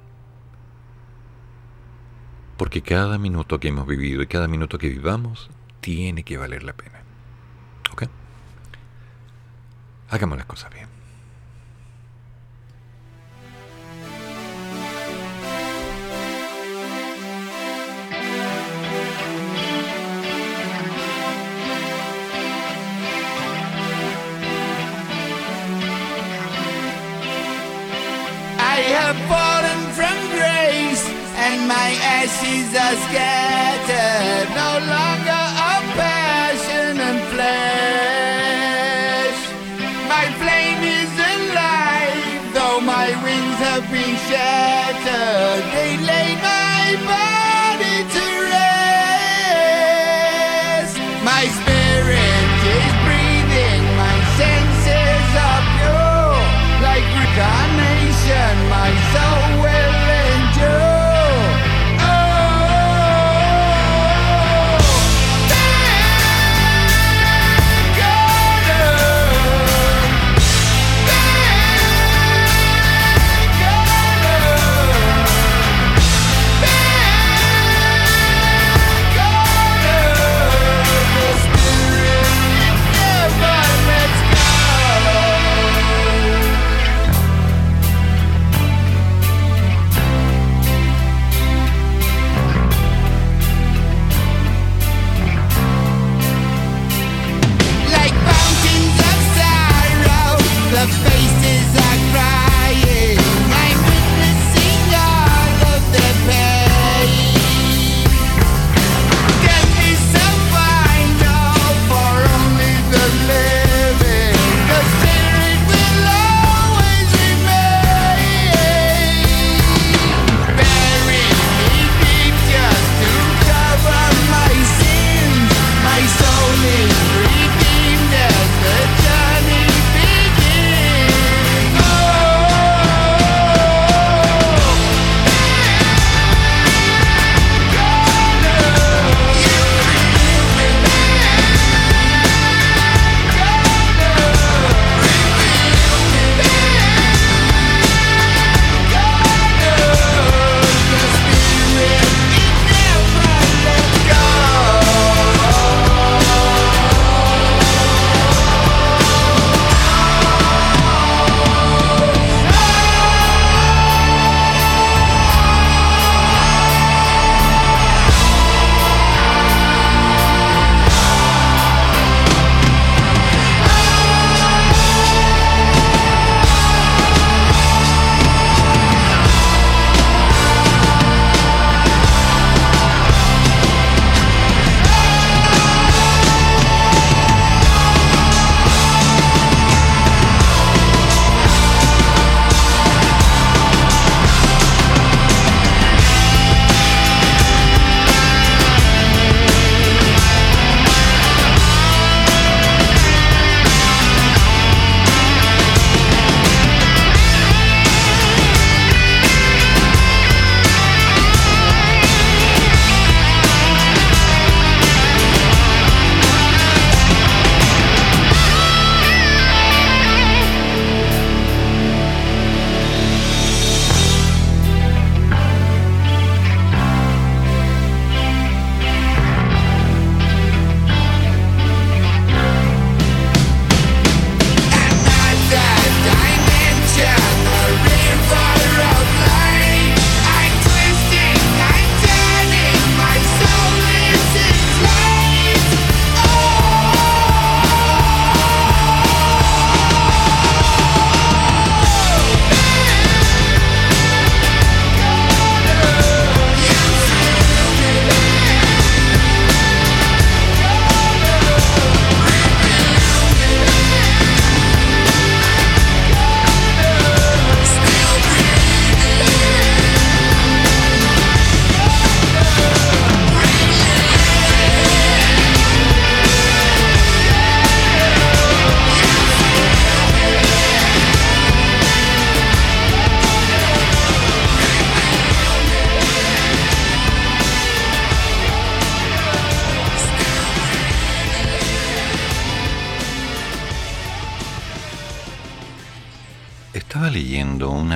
[2.56, 6.72] Porque cada minuto que hemos vivido y cada minuto que vivamos tiene que valer la
[6.72, 6.95] pena.
[7.92, 8.04] ¿Ok?
[10.10, 10.96] Hagamos las cosas bien.
[29.06, 31.04] have fallen from grace,
[31.44, 34.48] and my ashes are scattered.
[34.54, 35.45] No longer
[44.36, 47.25] Saturday late night.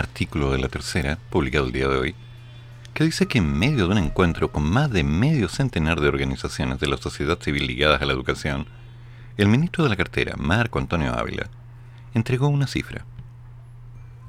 [0.00, 2.14] Artículo de la tercera, publicado el día de hoy,
[2.94, 6.80] que dice que en medio de un encuentro con más de medio centenar de organizaciones
[6.80, 8.66] de la sociedad civil ligadas a la educación,
[9.36, 11.48] el ministro de la cartera, Marco Antonio Ávila,
[12.14, 13.04] entregó una cifra.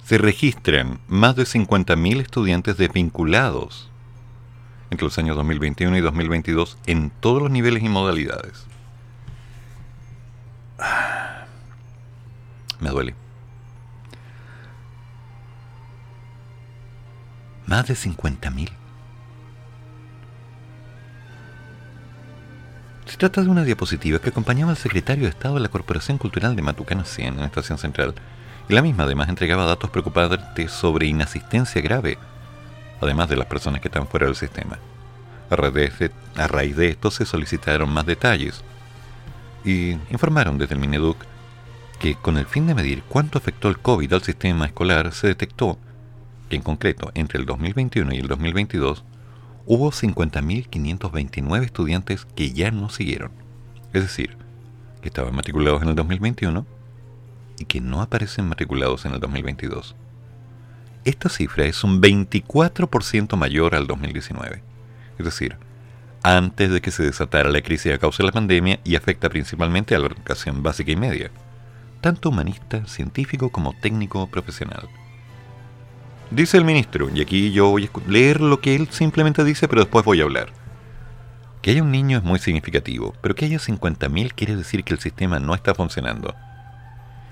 [0.06, 3.90] Se registran más de 50.000 estudiantes desvinculados
[4.90, 8.66] entre los años 2021 y 2022 en todos los niveles y modalidades.
[12.80, 13.16] Me duele.
[17.72, 18.68] Más de 50.000.
[23.06, 26.58] Se trata de una diapositiva que acompañaba al secretario de Estado de la Corporación Cultural
[26.58, 28.14] de Matucana 100 en la Estación Central,
[28.68, 32.18] y la misma además entregaba datos preocupantes sobre inasistencia grave,
[33.00, 34.78] además de las personas que están fuera del sistema.
[35.50, 38.66] A raíz de, a raíz de esto se solicitaron más detalles
[39.64, 41.24] y informaron desde el Mineduc
[42.00, 45.78] que con el fin de medir cuánto afectó el COVID al sistema escolar se detectó
[46.52, 49.06] que en concreto entre el 2021 y el 2022
[49.66, 53.32] hubo 50.529 estudiantes que ya no siguieron.
[53.94, 54.36] Es decir,
[55.02, 56.66] que estaban matriculados en el 2021
[57.58, 59.96] y que no aparecen matriculados en el 2022.
[61.06, 64.62] Esta cifra es un 24% mayor al 2019.
[65.20, 65.56] Es decir,
[66.22, 69.96] antes de que se desatara la crisis a causa de la pandemia y afecta principalmente
[69.96, 71.32] a la educación básica y media,
[72.02, 74.90] tanto humanista, científico como técnico profesional.
[76.32, 79.82] Dice el ministro, y aquí yo voy a leer lo que él simplemente dice, pero
[79.82, 80.54] después voy a hablar.
[81.62, 85.02] Que haya un niño es muy significativo, pero que haya 50.000 quiere decir que el
[85.02, 86.34] sistema no está funcionando.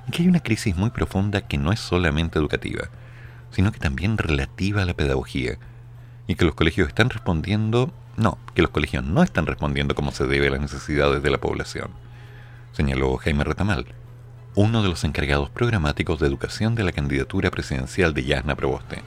[0.06, 2.90] Y que hay una crisis muy profunda que no es solamente educativa,
[3.52, 5.58] sino que también relativa a la pedagogía,
[6.28, 10.28] y que los colegios están respondiendo, no, que los colegios no están respondiendo como se
[10.28, 11.92] debe a las necesidades de la población,
[12.74, 13.86] señaló Jaime Retamal,
[14.62, 19.02] uno de los encargados programáticos de educación de la candidatura presidencial de Yasna Proboste,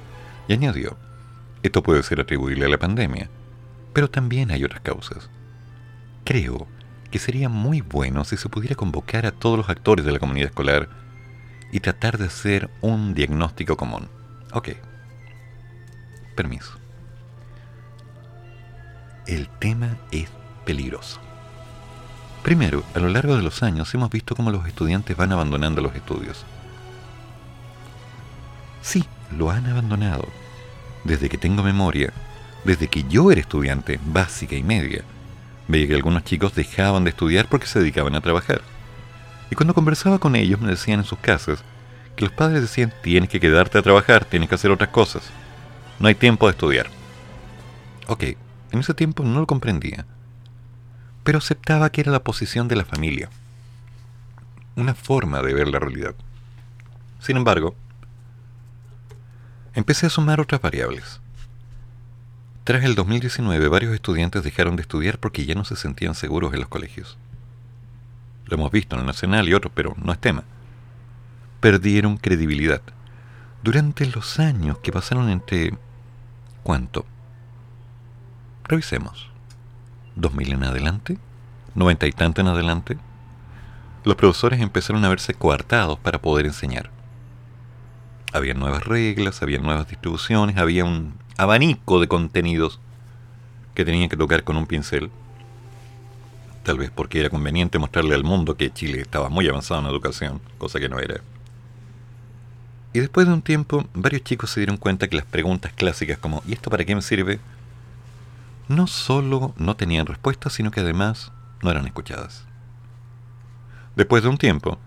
[0.49, 0.97] y añadió,
[1.63, 3.29] esto puede ser atribuible a la pandemia,
[3.93, 5.29] pero también hay otras causas.
[6.25, 6.67] Creo
[7.11, 10.49] que sería muy bueno si se pudiera convocar a todos los actores de la comunidad
[10.49, 10.89] escolar
[11.71, 14.09] y tratar de hacer un diagnóstico común.
[14.55, 14.71] Ok.
[16.35, 16.79] Permiso.
[19.27, 20.31] El tema es
[20.65, 21.21] peligroso.
[22.43, 25.95] Primero, a lo largo de los años hemos visto cómo los estudiantes van abandonando los
[25.95, 26.45] estudios.
[28.83, 30.27] Sí, lo han abandonado.
[31.05, 32.13] Desde que tengo memoria,
[32.65, 35.05] desde que yo era estudiante básica y media,
[35.69, 38.61] veía que algunos chicos dejaban de estudiar porque se dedicaban a trabajar.
[39.49, 41.63] Y cuando conversaba con ellos me decían en sus casas
[42.17, 45.31] que los padres decían, tienes que quedarte a trabajar, tienes que hacer otras cosas.
[46.01, 46.87] No hay tiempo de estudiar.
[48.09, 48.25] Ok,
[48.73, 50.05] en ese tiempo no lo comprendía
[51.25, 53.31] pero aceptaba que era la posición de la familia,
[54.77, 56.15] una forma de ver la realidad.
[57.21, 57.75] Sin embargo,
[59.75, 61.21] empecé a sumar otras variables.
[62.65, 66.61] Tras el 2019, varios estudiantes dejaron de estudiar porque ya no se sentían seguros en
[66.61, 67.19] los colegios.
[68.47, 70.45] Lo hemos visto en el Nacional y otros, pero no es tema.
[71.61, 72.83] Perdieron credibilidad.
[73.63, 75.77] Durante los años que pasaron entre...
[76.63, 77.05] ¿Cuánto?
[78.65, 79.32] Revisemos.
[80.17, 81.19] 2000 en adelante,
[81.75, 82.99] noventa y tanto en adelante,
[84.05, 86.91] los profesores empezaron a verse coartados para poder enseñar.
[88.33, 92.81] Había nuevas reglas, había nuevas distribuciones, había un abanico de contenidos
[93.75, 95.11] que tenían que tocar con un pincel.
[96.63, 100.41] Tal vez porque era conveniente mostrarle al mundo que Chile estaba muy avanzado en educación,
[100.59, 101.21] cosa que no era.
[102.93, 106.43] Y después de un tiempo, varios chicos se dieron cuenta que las preguntas clásicas como
[106.47, 107.41] ¿y esto para qué me sirve?
[108.75, 112.45] No solo no tenían respuesta, sino que además no eran escuchadas.
[113.97, 114.79] Después de un tiempo,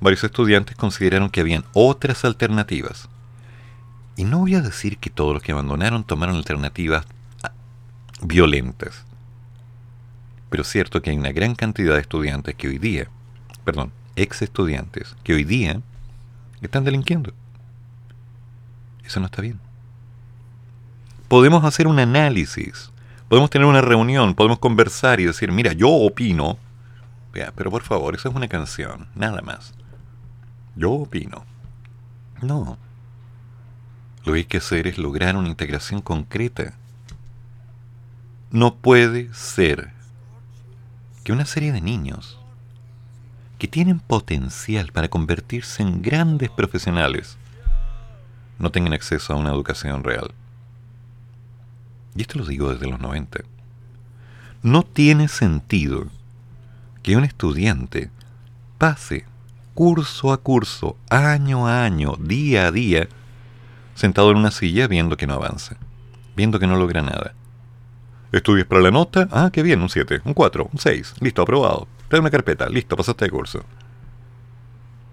[0.00, 3.08] varios estudiantes consideraron que habían otras alternativas.
[4.16, 7.06] Y no voy a decir que todos los que abandonaron tomaron alternativas
[7.42, 7.52] ah,
[8.22, 9.04] violentas.
[10.50, 13.08] Pero es cierto que hay una gran cantidad de estudiantes que hoy día,
[13.64, 15.80] perdón, ex estudiantes, que hoy día
[16.60, 17.32] están delinquiendo.
[19.04, 19.58] Eso no está bien.
[21.28, 22.89] Podemos hacer un análisis
[23.30, 26.58] Podemos tener una reunión, podemos conversar y decir, mira, yo opino.
[27.54, 29.72] pero por favor, eso es una canción, nada más.
[30.74, 31.44] Yo opino.
[32.42, 32.76] No.
[34.24, 36.74] Lo que hay que hacer es lograr una integración concreta.
[38.50, 39.92] No puede ser
[41.22, 42.36] que una serie de niños
[43.60, 47.38] que tienen potencial para convertirse en grandes profesionales
[48.58, 50.34] no tengan acceso a una educación real
[52.14, 53.40] y esto lo digo desde los 90,
[54.62, 56.06] no tiene sentido
[57.02, 58.10] que un estudiante
[58.78, 59.24] pase
[59.74, 63.08] curso a curso, año a año, día a día,
[63.94, 65.76] sentado en una silla viendo que no avanza,
[66.36, 67.34] viendo que no logra nada.
[68.32, 69.28] ¿Estudias para la nota?
[69.32, 71.14] Ah, qué bien, un 7, un 4, un 6.
[71.20, 71.88] Listo, aprobado.
[72.08, 73.64] Trae una carpeta, listo, pasaste de curso.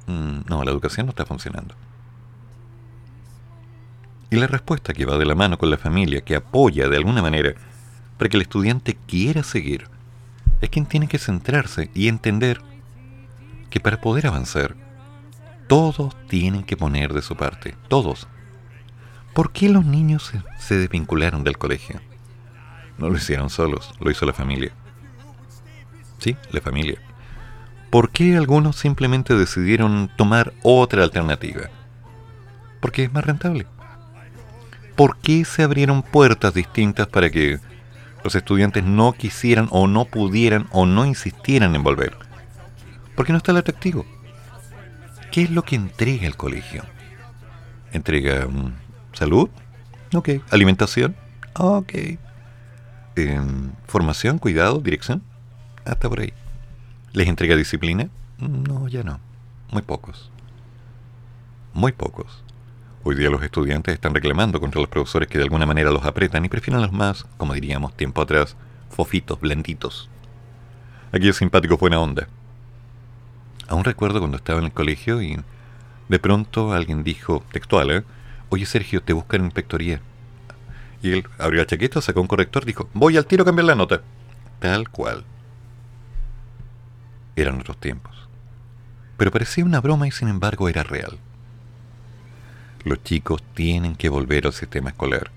[0.06, 1.74] Mm, no, la educación no está funcionando.
[4.30, 7.22] Y la respuesta que va de la mano con la familia, que apoya de alguna
[7.22, 7.54] manera
[8.18, 9.88] para que el estudiante quiera seguir,
[10.62, 12.62] es quien tiene que centrarse y entender
[13.70, 14.76] que para poder avanzar,
[15.68, 18.28] todos tienen que poner de su parte, todos.
[19.34, 22.02] ¿Por qué los niños se, desvincularon del colegio?
[22.98, 24.72] No lo hicieron solos, lo hizo la familia.
[26.18, 27.00] Sí, la familia.
[27.92, 31.70] ¿Por qué algunos simplemente decidieron tomar otra alternativa?
[32.82, 33.68] Porque es más rentable.
[34.98, 37.60] ¿Por qué se abrieron puertas distintas para que
[38.24, 42.18] los estudiantes no quisieran o no pudieran o no insistieran en volver?
[43.16, 44.06] Porque no está el atractivo.
[45.32, 46.84] ¿Qué es lo que entrega el colegio?
[47.94, 48.74] ¿Entrega um,
[49.14, 49.50] salud?
[50.16, 50.30] Ok.
[50.50, 51.16] ¿Alimentación?
[51.54, 51.94] Ok.
[53.16, 55.22] Em, ¿Formación, cuidado, dirección?
[55.86, 56.34] Hasta por ahí.
[57.14, 58.10] ¿Les entrega disciplina?
[58.40, 59.20] No, ya no.
[59.72, 60.32] Muy pocos.
[61.74, 62.44] Muy pocos.
[63.04, 66.44] Hoy día los estudiantes están reclamando contra los profesores que de alguna manera los apretan
[66.44, 68.58] y prefieren los más, como diríamos tiempo atrás,
[68.90, 70.10] fofitos, blanditos.
[71.34, 72.28] Simpático buena onda.
[73.68, 75.40] Aún recuerdo cuando estaba en el colegio y
[76.10, 78.04] de pronto alguien dijo, textual, ¿eh?
[78.50, 80.02] Oye Sergio, te buscan en inspectoría.
[81.02, 83.76] Y él abrió la chaqueta, sacó un corrector, dijo, voy al tiro a cambiar la
[83.76, 84.02] nota.
[84.60, 85.24] Tal cual.
[87.36, 88.28] Eran otros tiempos.
[89.18, 91.20] Pero parecía una broma y sin embargo era real.
[92.84, 95.32] Los chicos tienen que volver al sistema escolar.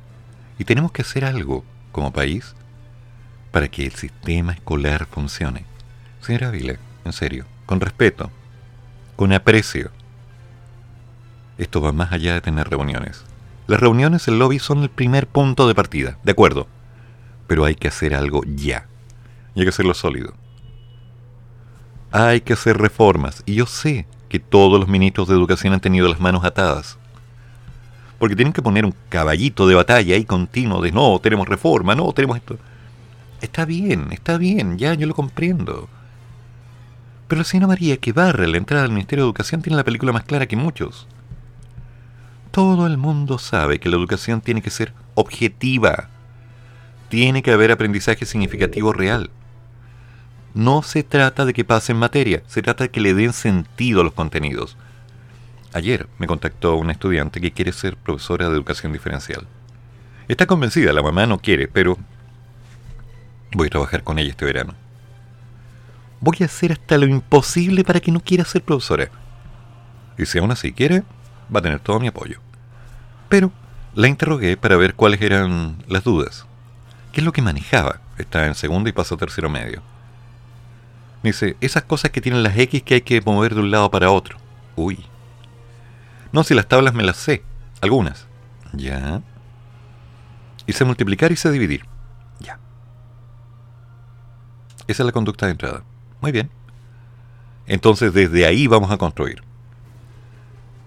[0.59, 2.55] Y tenemos que hacer algo como país
[3.51, 5.65] para que el sistema escolar funcione.
[6.21, 8.31] Señora Vila, en serio, con respeto,
[9.17, 9.91] con aprecio.
[11.59, 13.25] Esto va más allá de tener reuniones.
[13.67, 16.67] Las reuniones en lobby son el primer punto de partida, de acuerdo.
[17.47, 18.87] Pero hay que hacer algo ya.
[19.55, 20.35] Y hay que hacerlo sólido.
[22.13, 23.43] Hay que hacer reformas.
[23.47, 27.00] Y yo sé que todos los ministros de educación han tenido las manos atadas
[28.21, 32.13] porque tienen que poner un caballito de batalla ahí continuo de no, tenemos reforma, no,
[32.13, 32.59] tenemos esto.
[33.41, 35.89] Está bien, está bien, ya yo lo comprendo.
[37.27, 40.13] Pero la señora María que barre la entrada del Ministerio de Educación tiene la película
[40.13, 41.09] más clara que muchos.
[42.51, 46.11] Todo el mundo sabe que la educación tiene que ser objetiva.
[47.09, 49.31] Tiene que haber aprendizaje significativo real.
[50.53, 54.05] No se trata de que pasen materia, se trata de que le den sentido a
[54.05, 54.77] los contenidos.
[55.73, 59.47] Ayer me contactó una estudiante que quiere ser profesora de educación diferencial.
[60.27, 61.97] Está convencida, la mamá no quiere, pero
[63.53, 64.75] voy a trabajar con ella este verano.
[66.21, 69.11] Voy a hacer hasta lo imposible para que no quiera ser profesora.
[70.19, 71.05] Y si aún así quiere,
[71.55, 72.41] va a tener todo mi apoyo.
[73.29, 73.53] Pero
[73.95, 76.47] la interrogué para ver cuáles eran las dudas.
[77.13, 78.01] ¿Qué es lo que manejaba?
[78.19, 79.83] Está en segundo y pasó a tercero medio.
[81.23, 83.91] Me dice, esas cosas que tienen las X que hay que mover de un lado
[83.91, 84.39] para otro.
[84.77, 85.05] Uy,
[86.33, 87.43] no, si las tablas me las sé.
[87.81, 88.27] Algunas.
[88.73, 89.23] Ya.
[90.67, 91.85] Hice multiplicar y sé dividir.
[92.39, 92.59] Ya.
[94.87, 95.83] Esa es la conducta de entrada.
[96.21, 96.51] Muy bien.
[97.67, 99.43] Entonces desde ahí vamos a construir.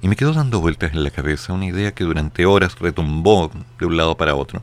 [0.02, 3.86] Y me quedó dando vueltas en la cabeza una idea que durante horas retumbó de
[3.86, 4.62] un lado para otro.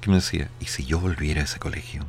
[0.00, 2.04] Que me decía, ¿y si yo volviera a ese colegio?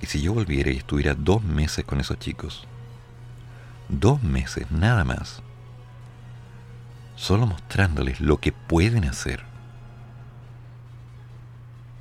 [0.00, 2.66] ¿Y si yo volviera y estuviera dos meses con esos chicos?
[3.88, 5.42] Dos meses, nada más
[7.20, 9.42] solo mostrándoles lo que pueden hacer.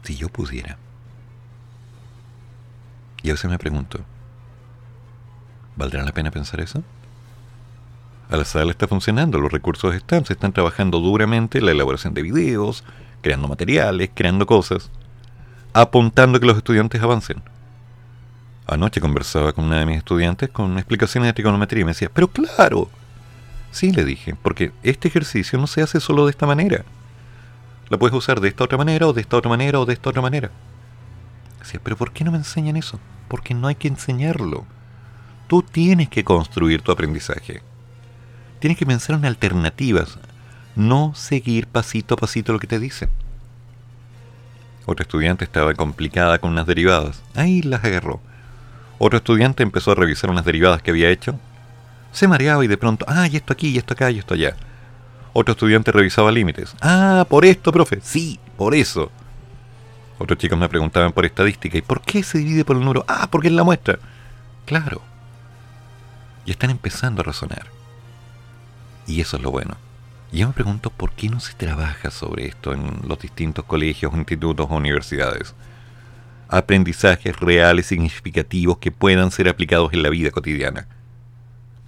[0.03, 0.77] Si yo pudiera.
[3.21, 3.99] Y a veces me pregunto,
[5.75, 6.83] ¿valdrá la pena pensar eso?
[8.29, 12.13] A la sala está funcionando, los recursos están, se están trabajando duramente en la elaboración
[12.13, 12.85] de videos,
[13.21, 14.89] creando materiales, creando cosas,
[15.73, 17.41] apuntando que los estudiantes avancen.
[18.67, 22.29] Anoche conversaba con una de mis estudiantes con explicaciones de trigonometría y me decía, pero
[22.29, 22.89] claro,
[23.71, 26.83] Sí, le dije, porque este ejercicio no se hace solo de esta manera.
[27.89, 30.09] La puedes usar de esta otra manera, o de esta otra manera, o de esta
[30.09, 30.51] otra manera.
[31.59, 32.99] Decía, pero ¿por qué no me enseñan eso?
[33.27, 34.65] Porque no hay que enseñarlo.
[35.47, 37.61] Tú tienes que construir tu aprendizaje.
[38.59, 40.19] Tienes que pensar en alternativas,
[40.75, 43.09] no seguir pasito a pasito lo que te dicen.
[44.85, 47.21] Otra estudiante estaba complicada con unas derivadas.
[47.35, 48.19] Ahí las agarró.
[48.97, 51.39] Otro estudiante empezó a revisar unas derivadas que había hecho
[52.11, 54.55] se mareaba y de pronto, ah, y esto aquí, y esto acá, y esto allá.
[55.33, 56.75] Otro estudiante revisaba límites.
[56.81, 57.99] Ah, por esto, profe.
[58.01, 59.11] Sí, por eso.
[60.17, 61.77] Otros chicos me preguntaban por estadística.
[61.77, 63.05] ¿Y por qué se divide por el número?
[63.07, 63.99] Ah, porque es la muestra.
[64.65, 65.01] Claro.
[66.45, 67.67] Y están empezando a razonar.
[69.07, 69.77] Y eso es lo bueno.
[70.31, 74.13] Y yo me pregunto por qué no se trabaja sobre esto en los distintos colegios,
[74.13, 75.55] institutos o universidades.
[76.49, 80.87] Aprendizajes reales significativos que puedan ser aplicados en la vida cotidiana.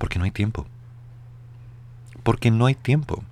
[0.01, 0.65] Porque no hay tiempo.
[2.23, 3.23] Porque no hay tiempo.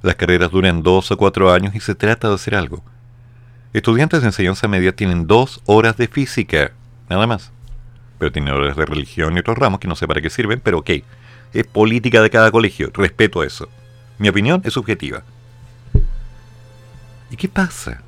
[0.00, 2.82] Las carreras duran dos o cuatro años y se trata de hacer algo.
[3.74, 6.72] Estudiantes de enseñanza media tienen dos horas de física,
[7.10, 7.52] nada más.
[8.18, 10.78] Pero tienen horas de religión y otros ramos que no sé para qué sirven, pero
[10.78, 10.90] ok.
[11.52, 13.68] Es política de cada colegio, respeto eso.
[14.16, 15.22] Mi opinión es subjetiva.
[17.30, 18.00] ¿Y qué pasa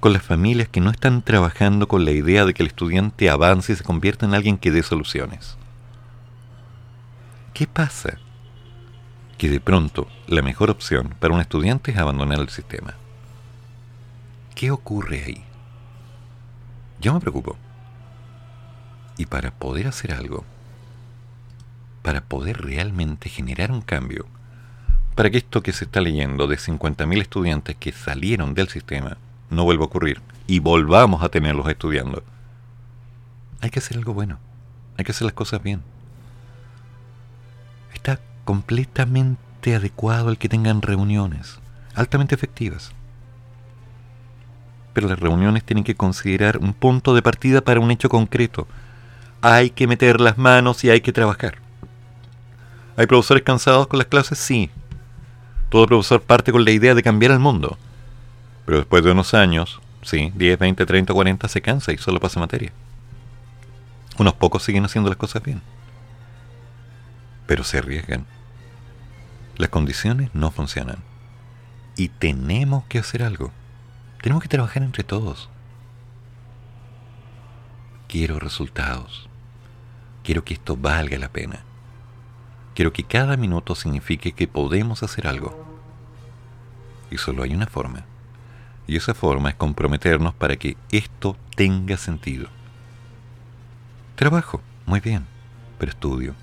[0.00, 3.72] con las familias que no están trabajando con la idea de que el estudiante avance
[3.72, 5.57] y se convierta en alguien que dé soluciones?
[7.58, 8.18] ¿Qué pasa
[9.36, 12.94] que de pronto la mejor opción para un estudiante es abandonar el sistema.
[14.54, 15.44] ¿Qué ocurre ahí?
[17.00, 17.56] Yo me preocupo.
[19.16, 20.44] Y para poder hacer algo,
[22.02, 24.26] para poder realmente generar un cambio,
[25.16, 29.16] para que esto que se está leyendo de 50.000 estudiantes que salieron del sistema
[29.50, 32.22] no vuelva a ocurrir y volvamos a tenerlos estudiando,
[33.60, 34.38] hay que hacer algo bueno,
[34.96, 35.82] hay que hacer las cosas bien.
[38.48, 41.58] Completamente adecuado el que tengan reuniones,
[41.94, 42.92] altamente efectivas.
[44.94, 48.66] Pero las reuniones tienen que considerar un punto de partida para un hecho concreto.
[49.42, 51.58] Hay que meter las manos y hay que trabajar.
[52.96, 54.38] ¿Hay profesores cansados con las clases?
[54.38, 54.70] Sí.
[55.68, 57.76] Todo profesor parte con la idea de cambiar el mundo.
[58.64, 62.40] Pero después de unos años, sí, 10, 20, 30, 40, se cansa y solo pasa
[62.40, 62.72] materia.
[64.16, 65.60] Unos pocos siguen haciendo las cosas bien.
[67.46, 68.37] Pero se arriesgan
[69.58, 70.98] las condiciones no funcionan.
[71.96, 73.50] Y tenemos que hacer algo.
[74.22, 75.50] Tenemos que trabajar entre todos.
[78.06, 79.28] Quiero resultados.
[80.22, 81.60] Quiero que esto valga la pena.
[82.74, 85.66] Quiero que cada minuto signifique que podemos hacer algo.
[87.10, 88.04] Y solo hay una forma.
[88.86, 92.48] Y esa forma es comprometernos para que esto tenga sentido.
[94.14, 95.26] Trabajo, muy bien,
[95.78, 96.34] pero estudio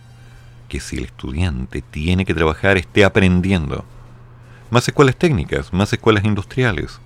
[0.79, 3.85] si el estudiante tiene que trabajar esté aprendiendo.
[4.69, 6.99] Más escuelas técnicas, más escuelas industriales,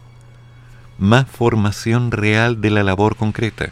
[0.98, 3.72] más formación real de la labor concreta.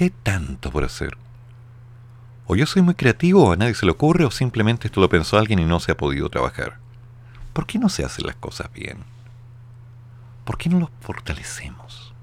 [0.00, 1.16] Hay tanto por hacer.
[2.46, 5.08] O yo soy muy creativo, o a nadie se le ocurre, o simplemente esto lo
[5.08, 6.78] pensó alguien y no se ha podido trabajar.
[7.52, 8.98] ¿Por qué no se hacen las cosas bien?
[10.44, 12.14] ¿Por qué no los fortalecemos?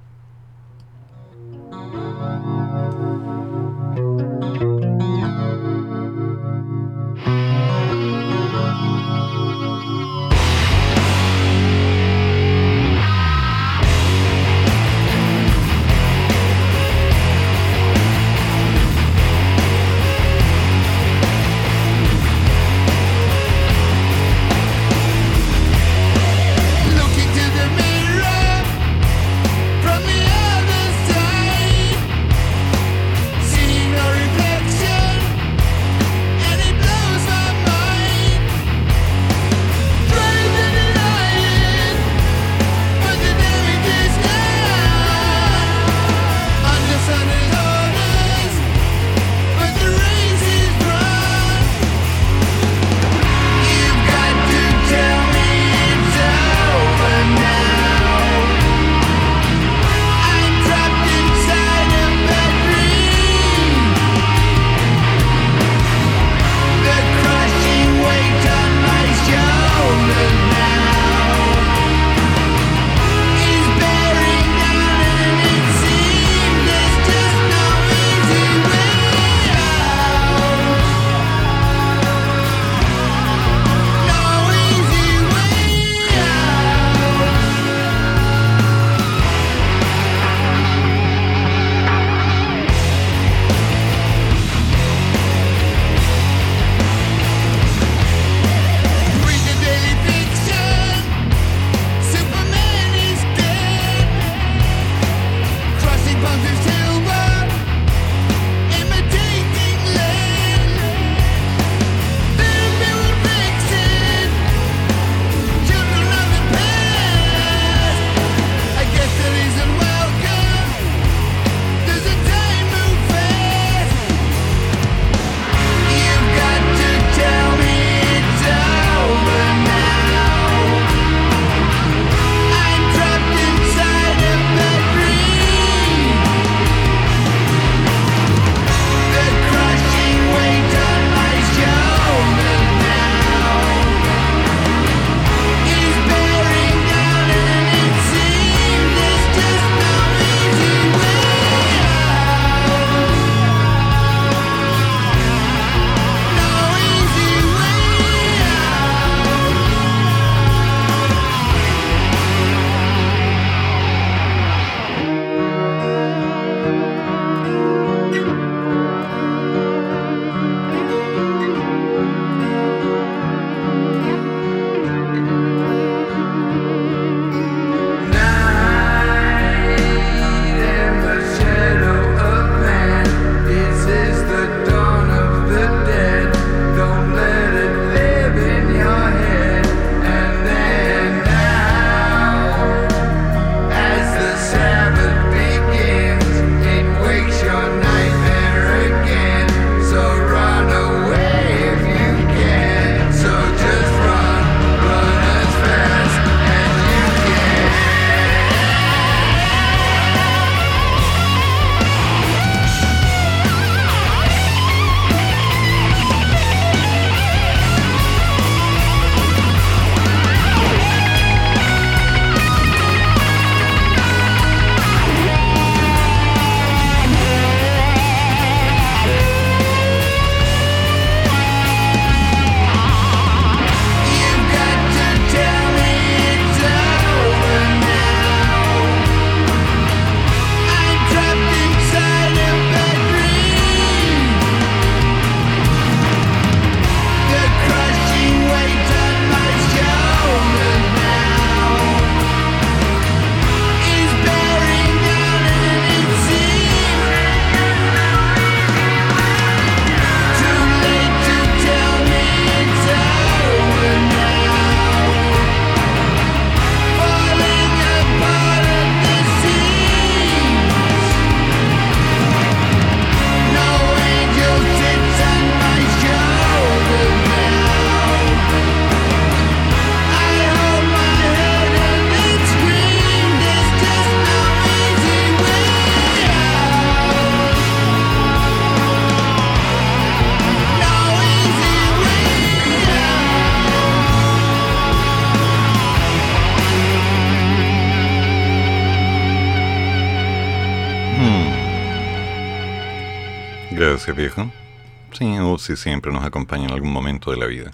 [305.23, 307.71] Sí, Uzi siempre nos acompaña en algún momento de la vida.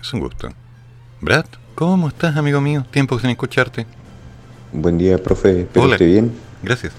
[0.00, 0.48] Es un gusto.
[1.20, 1.44] Brad,
[1.76, 2.84] ¿cómo estás, amigo mío?
[2.90, 3.86] Tiempo sin escucharte.
[4.72, 5.60] Buen día, profe.
[5.60, 5.94] Espero Hola.
[5.94, 6.32] esté bien.
[6.64, 6.94] Gracias.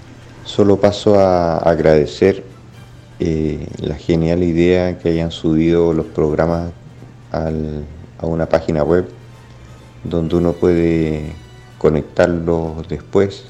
[0.45, 2.45] Solo paso a agradecer
[3.19, 6.71] eh, la genial idea que hayan subido los programas
[7.33, 7.83] al-
[8.17, 9.09] a una página web
[10.05, 11.33] donde uno puede
[11.79, 13.43] conectarlos después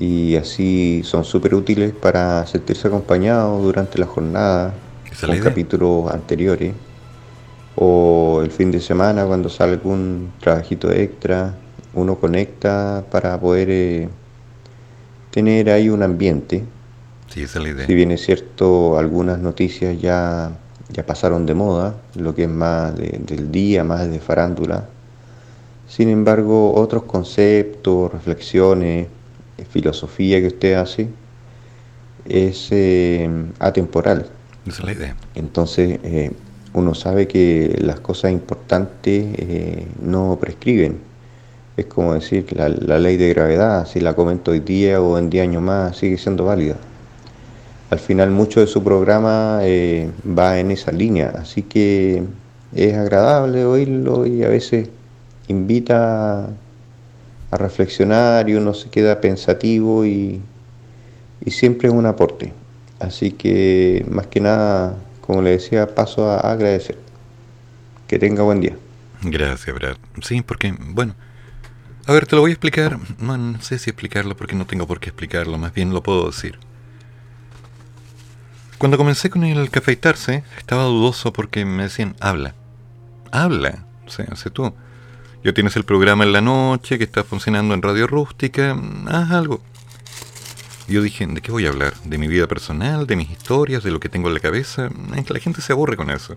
[0.00, 4.74] y así son súper útiles para sentirse acompañado durante la jornada
[5.20, 6.74] con capítulos anteriores
[7.76, 11.54] o el fin de semana cuando sale algún trabajito extra
[11.94, 14.08] uno conecta para poder eh,
[15.30, 16.64] tener ahí un ambiente
[17.28, 17.86] Sí, esa es la idea.
[17.86, 20.50] si bien es cierto, algunas noticias ya,
[20.88, 24.86] ya pasaron de moda, lo que es más de- del día, más de farándula.
[25.86, 29.08] Sin embargo, otros conceptos, reflexiones,
[29.70, 31.08] filosofía que usted hace
[32.26, 33.28] es eh,
[33.58, 34.26] atemporal.
[34.66, 35.16] Esa es la idea.
[35.34, 36.30] Entonces, eh,
[36.74, 40.98] uno sabe que las cosas importantes eh, no prescriben.
[41.76, 45.30] Es como decir, la, la ley de gravedad, si la comento hoy día o en
[45.30, 46.76] 10 años más, sigue siendo válida.
[47.90, 52.22] Al final, mucho de su programa eh, va en esa línea, así que
[52.74, 54.90] es agradable oírlo y a veces
[55.46, 56.50] invita
[57.50, 60.40] a reflexionar y uno se queda pensativo y,
[61.44, 62.52] y siempre es un aporte.
[63.00, 66.98] Así que más que nada, como le decía, paso a agradecer.
[68.06, 68.76] Que tenga buen día.
[69.22, 69.96] Gracias, Brad.
[70.22, 71.14] Sí, porque, bueno.
[72.06, 72.98] A ver, te lo voy a explicar.
[73.18, 76.58] No, sé si explicarlo porque no tengo por qué explicarlo, más bien lo puedo decir.
[78.78, 82.54] Cuando comencé con el cafeitarse, estaba dudoso porque me decían, habla.
[83.30, 83.84] Habla.
[84.06, 84.72] O sea, sé tú.
[85.44, 88.76] Ya tienes el programa en la noche que está funcionando en Radio Rústica,
[89.06, 89.60] haz algo.
[90.88, 91.94] Yo dije, ¿de qué voy a hablar?
[92.04, 93.06] ¿De mi vida personal?
[93.06, 93.84] ¿De mis historias?
[93.84, 94.88] ¿De lo que tengo en la cabeza?
[95.24, 96.36] Que la gente se aburre con eso.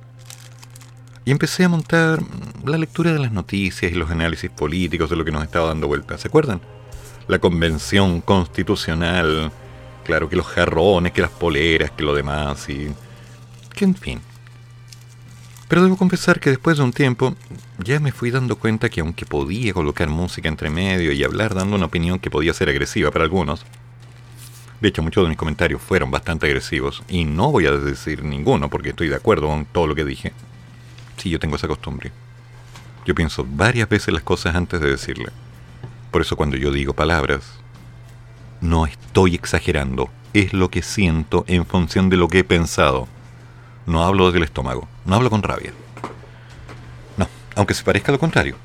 [1.25, 5.15] Y empecé a montar mm, la lectura de las noticias y los análisis políticos de
[5.15, 6.17] lo que nos estaba dando vuelta.
[6.17, 6.61] ¿Se acuerdan?
[7.27, 9.51] La convención constitucional,
[10.03, 12.91] claro que los jarrones, que las poleras, que lo demás y...
[13.73, 14.21] que en fin.
[15.71, 17.33] Pero debo confesar que después de un tiempo
[17.77, 21.77] ya me fui dando cuenta que aunque podía colocar música entre medio y hablar dando
[21.77, 23.65] una opinión que podía ser agresiva para algunos,
[24.81, 28.69] de hecho muchos de mis comentarios fueron bastante agresivos y no voy a decir ninguno
[28.69, 30.33] porque estoy de acuerdo con todo lo que dije.
[31.15, 32.11] Sí, yo tengo esa costumbre.
[33.05, 35.29] Yo pienso varias veces las cosas antes de decirle.
[36.11, 37.43] Por eso cuando yo digo palabras,
[38.59, 40.09] no estoy exagerando.
[40.33, 43.07] Es lo que siento en función de lo que he pensado.
[43.85, 44.90] No hablo desde el estómago.
[45.05, 45.71] No hablo con rabia.
[47.17, 48.55] No, aunque se parezca lo contrario.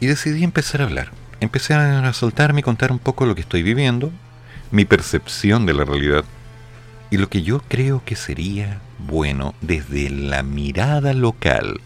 [0.00, 1.10] Y decidí empezar a hablar.
[1.40, 4.10] Empecé a soltarme y contar un poco lo que estoy viviendo,
[4.70, 6.24] mi percepción de la realidad
[7.10, 11.80] y lo que yo creo que sería bueno desde la mirada local.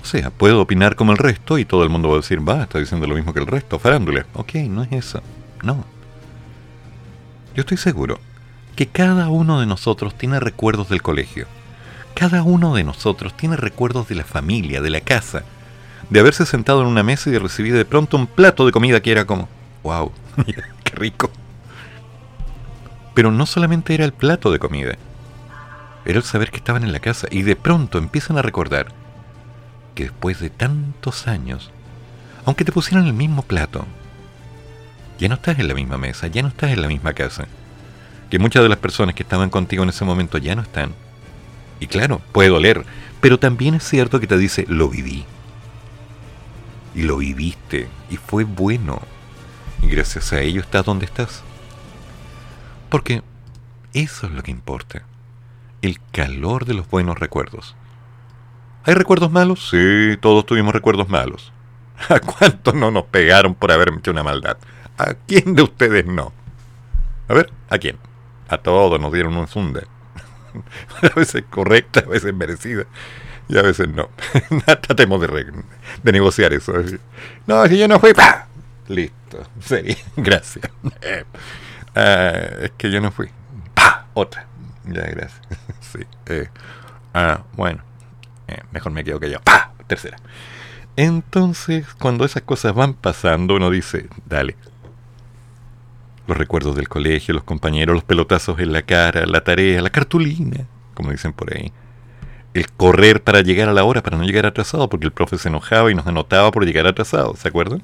[0.00, 2.62] O sea, puedo opinar como el resto y todo el mundo va a decir, va,
[2.62, 4.26] está diciendo lo mismo que el resto, farándula.
[4.34, 5.22] Ok, no es eso.
[5.62, 5.84] No.
[7.54, 8.18] Yo estoy seguro
[8.78, 11.48] que cada uno de nosotros tiene recuerdos del colegio.
[12.14, 15.42] Cada uno de nosotros tiene recuerdos de la familia, de la casa,
[16.10, 19.00] de haberse sentado en una mesa y de recibir de pronto un plato de comida
[19.00, 19.48] que era como,
[19.82, 20.12] wow,
[20.84, 21.28] qué rico.
[23.14, 24.94] Pero no solamente era el plato de comida,
[26.04, 28.92] era el saber que estaban en la casa y de pronto empiezan a recordar
[29.96, 31.72] que después de tantos años,
[32.44, 33.86] aunque te pusieran el mismo plato,
[35.18, 37.48] ya no estás en la misma mesa, ya no estás en la misma casa,
[38.30, 40.94] que muchas de las personas que estaban contigo en ese momento ya no están.
[41.80, 42.84] Y claro, puede doler,
[43.20, 45.24] pero también es cierto que te dice, lo viví.
[46.94, 49.00] Y lo viviste, y fue bueno.
[49.82, 51.42] Y gracias a ello estás donde estás.
[52.88, 53.22] Porque
[53.92, 55.02] eso es lo que importa.
[55.82, 57.76] El calor de los buenos recuerdos.
[58.84, 59.68] ¿Hay recuerdos malos?
[59.70, 61.52] Sí, todos tuvimos recuerdos malos.
[62.08, 64.56] ¿A cuántos no nos pegaron por haber hecho una maldad?
[64.96, 66.32] ¿A quién de ustedes no?
[67.28, 67.98] A ver, ¿a quién?
[68.48, 69.82] A todos nos dieron un zunda.
[71.02, 72.84] a veces correcta, a veces merecida.
[73.48, 74.10] Y a veces no.
[74.80, 75.52] Tratemos de,
[76.02, 76.74] de negociar eso.
[77.46, 78.12] No, si yo no fui.
[78.12, 78.46] ¡pa!
[78.88, 79.46] Listo.
[79.60, 80.70] Sí, gracias.
[81.94, 83.28] Ah, es que yo no fui.
[83.74, 84.06] ¡Pa!
[84.14, 84.46] Otra.
[84.84, 85.40] Ya, gracias.
[85.80, 86.00] sí.
[86.26, 86.48] eh,
[87.14, 87.82] ah, bueno.
[88.48, 89.40] Eh, mejor me quedo que yo.
[89.40, 89.72] ¡Pa!
[89.86, 90.18] Tercera.
[90.96, 94.56] Entonces, cuando esas cosas van pasando, uno dice, dale.
[96.28, 100.66] Los recuerdos del colegio, los compañeros, los pelotazos en la cara, la tarea, la cartulina,
[100.92, 101.72] como dicen por ahí.
[102.52, 105.48] El correr para llegar a la hora, para no llegar atrasado, porque el profe se
[105.48, 107.82] enojaba y nos anotaba por llegar atrasado, ¿se acuerdan?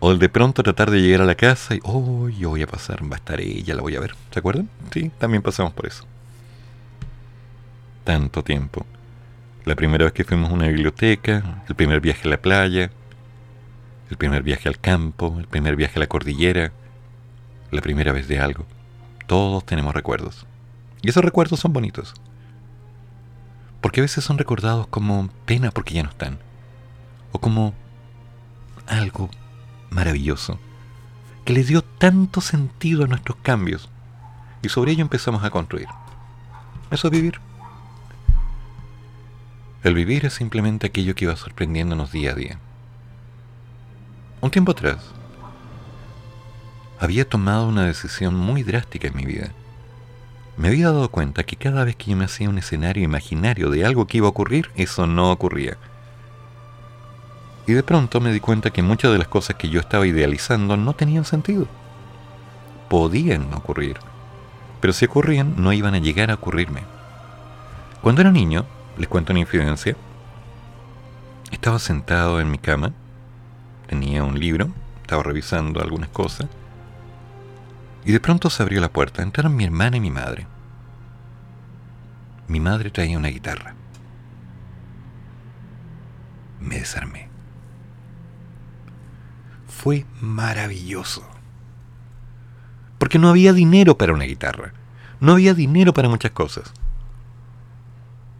[0.00, 2.66] O el de pronto tratar de llegar a la casa y, oh, yo voy a
[2.66, 4.14] pasar, va a estar ella, la voy a ver.
[4.30, 4.68] ¿Se acuerdan?
[4.92, 6.04] Sí, también pasamos por eso.
[8.04, 8.84] Tanto tiempo.
[9.64, 12.90] La primera vez que fuimos a una biblioteca, el primer viaje a la playa,
[14.10, 16.72] el primer viaje al campo, el primer viaje a la cordillera,
[17.70, 18.66] la primera vez de algo.
[19.26, 20.46] Todos tenemos recuerdos.
[21.02, 22.14] Y esos recuerdos son bonitos.
[23.80, 26.38] Porque a veces son recordados como pena porque ya no están.
[27.32, 27.74] O como
[28.86, 29.30] algo
[29.90, 30.58] maravilloso
[31.44, 33.88] que le dio tanto sentido a nuestros cambios.
[34.62, 35.88] Y sobre ello empezamos a construir.
[36.90, 37.40] Eso es vivir.
[39.82, 42.58] El vivir es simplemente aquello que va sorprendiéndonos día a día.
[44.40, 44.98] Un tiempo atrás,
[47.00, 49.50] había tomado una decisión muy drástica en mi vida.
[50.56, 53.84] Me había dado cuenta que cada vez que yo me hacía un escenario imaginario de
[53.84, 55.76] algo que iba a ocurrir, eso no ocurría.
[57.66, 60.76] Y de pronto me di cuenta que muchas de las cosas que yo estaba idealizando
[60.76, 61.66] no tenían sentido.
[62.88, 63.98] Podían ocurrir,
[64.80, 66.82] pero si ocurrían no iban a llegar a ocurrirme.
[68.02, 68.66] Cuando era niño,
[68.96, 69.96] les cuento una infidencia,
[71.50, 72.92] estaba sentado en mi cama
[73.88, 74.70] Tenía un libro,
[75.00, 76.46] estaba revisando algunas cosas.
[78.04, 79.22] Y de pronto se abrió la puerta.
[79.22, 80.46] Entraron mi hermana y mi madre.
[82.48, 83.74] Mi madre traía una guitarra.
[86.60, 87.28] Me desarmé.
[89.66, 91.26] Fue maravilloso.
[92.98, 94.74] Porque no había dinero para una guitarra.
[95.20, 96.72] No había dinero para muchas cosas.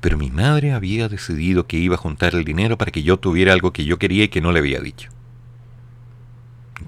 [0.00, 3.54] Pero mi madre había decidido que iba a juntar el dinero para que yo tuviera
[3.54, 5.10] algo que yo quería y que no le había dicho.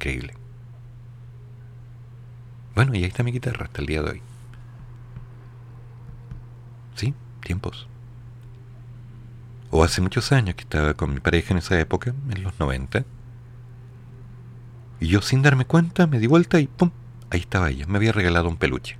[0.00, 0.32] Increíble.
[2.74, 4.22] Bueno, y ahí está mi guitarra hasta el día de hoy.
[6.94, 7.86] Sí, tiempos.
[9.70, 13.04] O hace muchos años que estaba con mi pareja en esa época, en los 90.
[15.00, 16.92] Y yo sin darme cuenta me di vuelta y ¡pum!
[17.28, 17.84] Ahí estaba ella.
[17.86, 18.96] Me había regalado un peluche.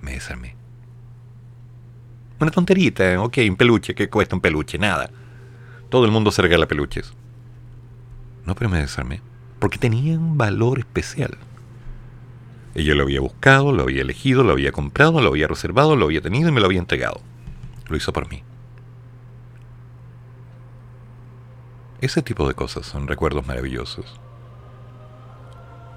[0.00, 0.56] Me desarmé.
[2.40, 4.78] Una tonterita, ok, un peluche, ¿qué cuesta un peluche?
[4.78, 5.10] Nada.
[5.90, 7.12] Todo el mundo se regala peluches.
[8.46, 9.20] No, pero me desarmé
[9.58, 11.38] porque tenía un valor especial.
[12.74, 16.20] Ella lo había buscado, lo había elegido, lo había comprado, lo había reservado, lo había
[16.20, 17.20] tenido y me lo había entregado.
[17.88, 18.42] Lo hizo por mí.
[22.02, 24.20] Ese tipo de cosas son recuerdos maravillosos.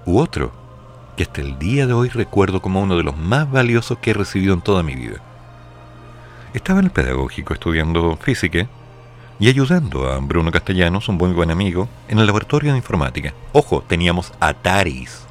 [0.06, 0.52] U otro,
[1.16, 4.14] que hasta el día de hoy recuerdo como uno de los más valiosos que he
[4.14, 5.20] recibido en toda mi vida.
[6.54, 8.68] Estaba en el pedagógico estudiando física
[9.40, 13.32] y ayudando a Bruno Castellanos, un muy buen amigo, en el laboratorio de informática.
[13.54, 15.24] Ojo, teníamos Ataris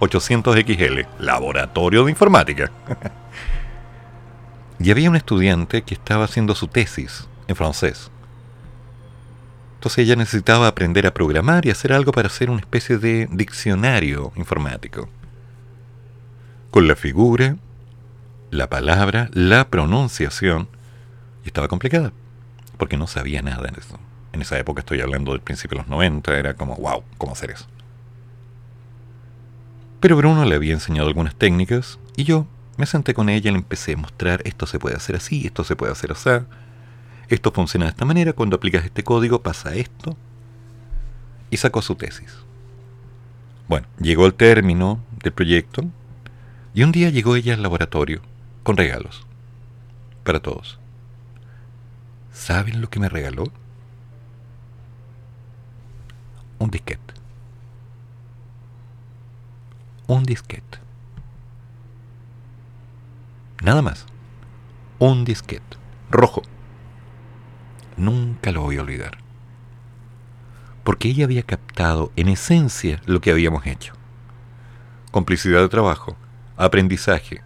[0.00, 2.70] 800XL, laboratorio de informática.
[4.78, 8.10] y había un estudiante que estaba haciendo su tesis en francés.
[9.76, 14.30] Entonces ella necesitaba aprender a programar y hacer algo para hacer una especie de diccionario
[14.36, 15.08] informático.
[16.70, 17.56] Con la figura,
[18.50, 20.68] la palabra, la pronunciación,
[21.44, 22.12] y estaba complicada
[22.84, 23.98] porque no sabía nada en eso.
[24.34, 27.50] En esa época estoy hablando del principio de los 90, era como, wow, ¿cómo hacer
[27.50, 27.64] eso?
[30.00, 33.58] Pero Bruno le había enseñado algunas técnicas y yo me senté con ella y le
[33.60, 36.28] empecé a mostrar esto se puede hacer así, esto se puede hacer así,
[37.30, 40.14] esto funciona de esta manera, cuando aplicas este código pasa esto.
[41.48, 42.36] Y sacó su tesis.
[43.66, 45.84] Bueno, llegó el término del proyecto
[46.74, 48.20] y un día llegó ella al laboratorio
[48.62, 49.26] con regalos
[50.22, 50.83] para todos.
[52.34, 53.44] ¿Saben lo que me regaló?
[56.58, 57.14] Un disquete.
[60.08, 60.78] Un disquete.
[63.62, 64.04] Nada más.
[64.98, 65.78] Un disquete.
[66.10, 66.42] Rojo.
[67.96, 69.18] Nunca lo voy a olvidar.
[70.82, 73.94] Porque ella había captado en esencia lo que habíamos hecho.
[75.12, 76.16] Complicidad de trabajo,
[76.56, 77.42] aprendizaje,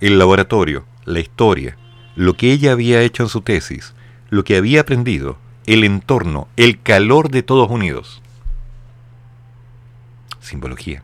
[0.00, 1.78] el laboratorio, la historia,
[2.16, 3.94] lo que ella había hecho en su tesis,
[4.32, 8.22] lo que había aprendido, el entorno, el calor de todos unidos.
[10.40, 11.02] Simbología.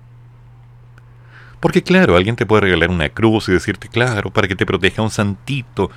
[1.61, 5.03] Porque claro, alguien te puede regalar una cruz y decirte, claro, para que te proteja
[5.03, 5.91] un santito.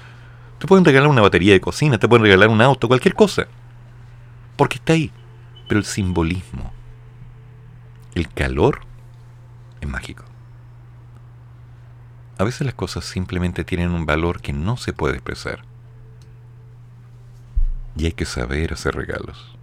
[0.59, 3.47] Te pueden regalar una batería de cocina, te pueden regalar un auto, cualquier cosa.
[4.57, 5.09] Porque está ahí.
[5.69, 6.73] Pero el simbolismo,
[8.13, 8.81] el calor,
[9.79, 10.25] es mágico.
[12.37, 15.70] A veces las cosas simplemente tienen un valor que no se puede expresar.
[17.95, 19.55] Y hay que saber hacer regalos.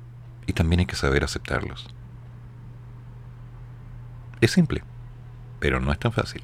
[0.47, 1.89] Y también hay que saber aceptarlos.
[4.41, 4.83] Es simple,
[5.59, 6.43] pero no es tan fácil.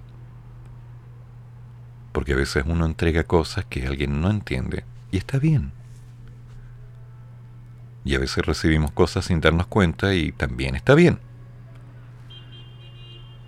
[2.13, 5.73] Porque a veces uno entrega cosas que alguien no entiende y está bien.
[8.05, 11.19] Y a veces recibimos cosas sin darnos cuenta y también está bien.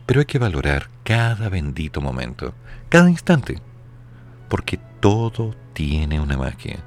[0.07, 2.55] Pero hay que valorar cada bendito momento,
[2.89, 3.61] cada instante,
[4.49, 6.79] porque todo tiene una magia.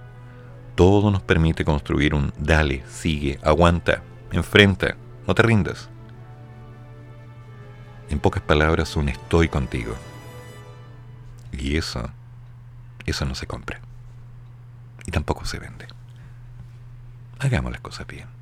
[0.80, 4.02] Todo nos permite construir un dale, sigue, aguanta,
[4.32, 4.96] enfrenta,
[5.28, 5.90] no te rindas.
[8.10, 9.94] En pocas palabras, un estoy contigo.
[11.52, 12.10] Y eso,
[13.06, 13.82] eso no se compra.
[15.06, 15.86] Y tampoco se vende.
[17.40, 18.39] Hagamos las cosas bien.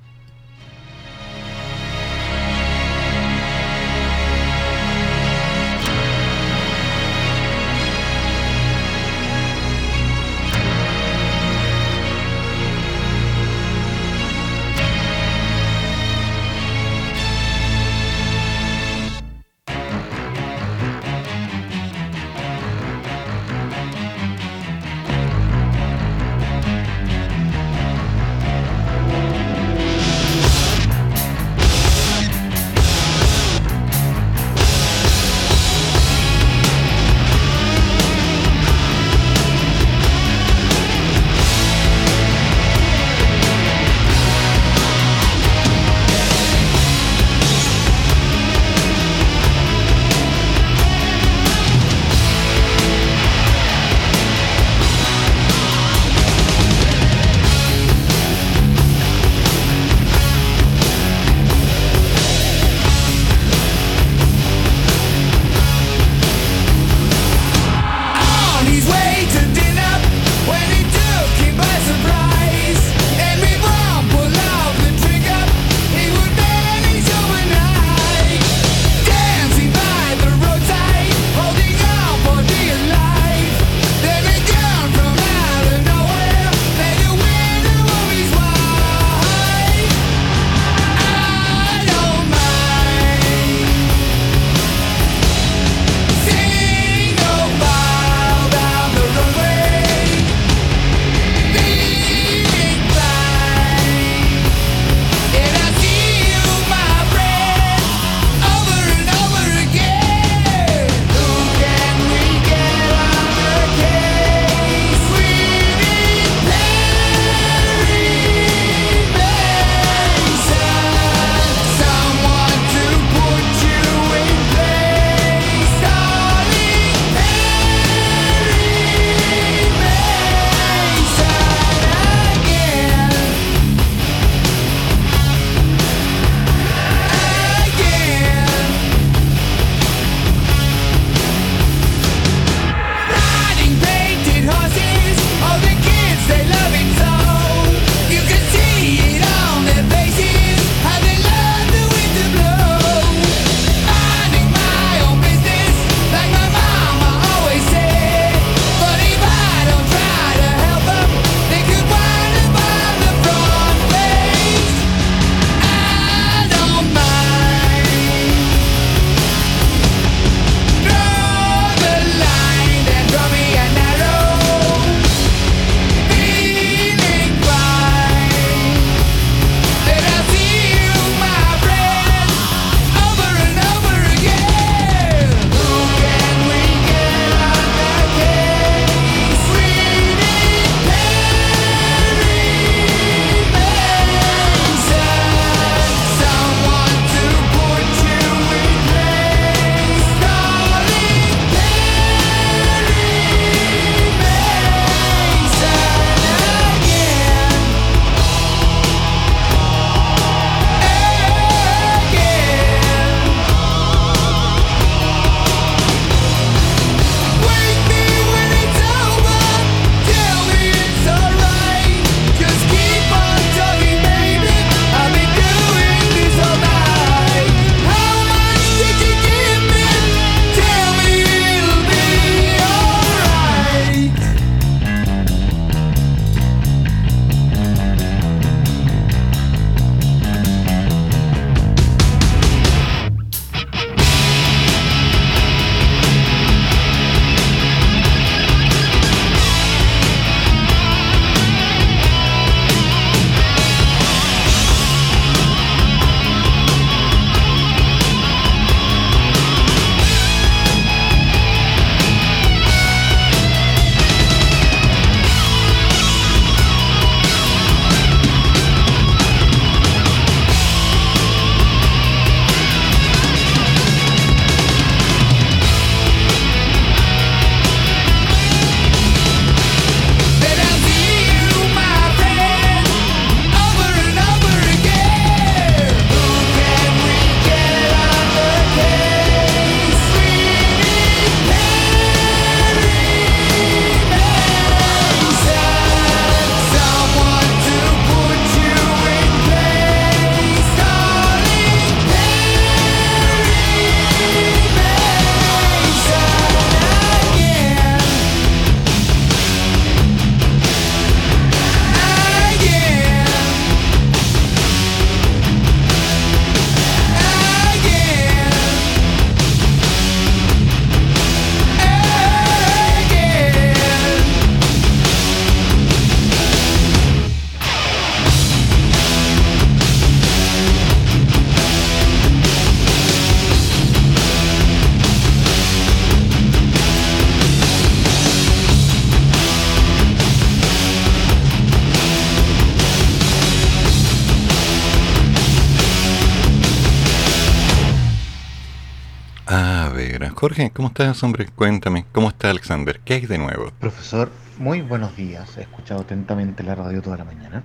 [350.48, 351.45] Jorge, ¿cómo estás, hombre?
[351.53, 353.02] Cuéntame, ¿cómo está Alexander?
[353.03, 353.69] ¿Qué hay de nuevo?
[353.82, 355.57] Profesor, muy buenos días.
[355.57, 357.64] He escuchado atentamente la radio toda la mañana.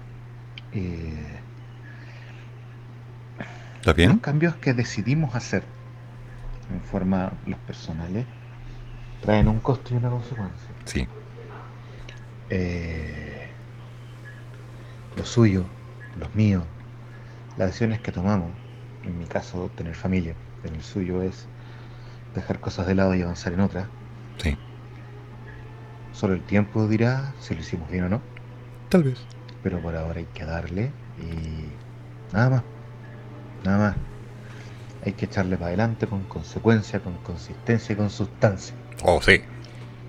[0.73, 1.39] Eh,
[3.77, 4.11] ¿Estás bien?
[4.11, 5.63] Los cambios que decidimos hacer
[6.75, 8.27] en forma los personales
[9.21, 10.69] traen un costo y una consecuencia.
[10.85, 11.07] Sí.
[12.51, 13.47] Eh,
[15.17, 15.67] lo suyo,
[16.19, 16.65] los míos,
[17.57, 18.51] las decisiones que tomamos,
[19.05, 20.35] en mi caso tener familia,
[20.65, 21.47] en el suyo es
[22.35, 23.87] dejar cosas de lado y avanzar en otras.
[24.39, 24.57] Sí.
[26.13, 28.21] Solo el tiempo dirá si lo hicimos bien o no,
[28.89, 29.19] Tal vez.
[29.63, 32.63] pero por ahora hay que darle y nada más,
[33.65, 33.97] nada más.
[35.05, 38.75] Hay que echarle para adelante con consecuencia, con consistencia y con sustancia.
[39.03, 39.41] Oh, sí.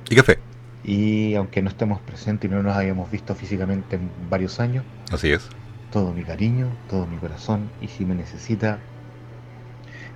[0.09, 0.37] ¿Y café?
[0.83, 5.31] Y aunque no estemos presentes y no nos hayamos visto físicamente en varios años, Así
[5.31, 5.47] es.
[5.91, 8.79] todo mi cariño, todo mi corazón, y si me necesita,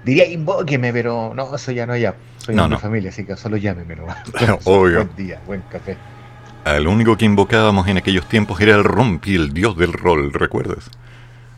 [0.03, 2.15] diría invóqueme, pero no, eso ya no ya.
[2.39, 4.17] Soy No, de mi familia, así que solo llámeme nomás.
[4.65, 5.05] Obvio.
[5.05, 5.97] Buen día, buen café.
[6.65, 10.89] Al único que invocábamos en aquellos tiempos era el Rompi, el dios del rol, ¿recuerdas?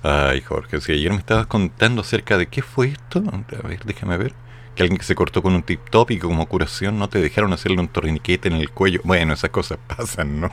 [0.03, 3.24] Ay, Jorge, si ayer me estabas contando acerca de qué fue esto,
[3.64, 4.34] a ver, déjame ver.
[4.76, 7.20] Que alguien que se cortó con un tip top y que como curación no te
[7.20, 9.02] dejaron hacerle un torniquete en el cuello.
[9.03, 10.52] Bueno, esas cosas pasan, ¿no?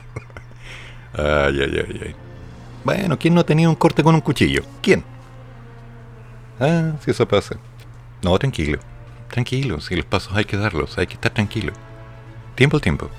[1.13, 2.15] Ay, ay, ay, ay.
[2.83, 4.63] Bueno, ¿quién no ha tenido un corte con un cuchillo?
[4.81, 5.03] ¿Quién?
[6.59, 7.57] Ah, si eso pasa.
[8.27, 8.79] No, tranquilo.
[9.29, 11.71] Tranquilo, si los pasos hay que darlos, hay que estar tranquilo.
[12.55, 13.09] Tiempo al tiempo.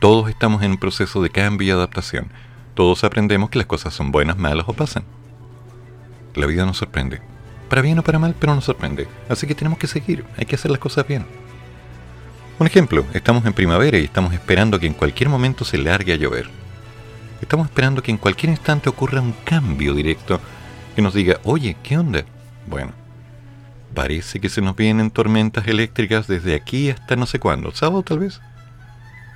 [0.00, 2.28] Todos estamos en un proceso de cambio y adaptación.
[2.74, 5.04] Todos aprendemos que las cosas son buenas, malas o pasan.
[6.34, 7.20] La vida nos sorprende.
[7.68, 9.06] Para bien o para mal, pero nos sorprende.
[9.28, 11.24] Así que tenemos que seguir, hay que hacer las cosas bien.
[12.58, 16.16] Un ejemplo, estamos en primavera y estamos esperando que en cualquier momento se largue a
[16.16, 16.50] llover.
[17.40, 20.40] Estamos esperando que en cualquier instante ocurra un cambio directo
[20.96, 22.24] que nos diga, oye, ¿qué onda?
[22.66, 22.97] Bueno,
[23.98, 28.20] parece que se nos vienen tormentas eléctricas desde aquí hasta no sé cuándo, sábado tal
[28.20, 28.40] vez.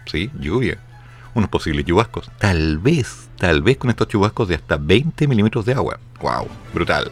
[0.06, 0.78] Sí, lluvia.
[1.34, 2.30] Unos posibles chubascos.
[2.38, 5.98] Tal vez, tal vez con estos chubascos de hasta 20 milímetros de agua.
[6.20, 6.46] ¡Wow!
[6.72, 7.10] Brutal.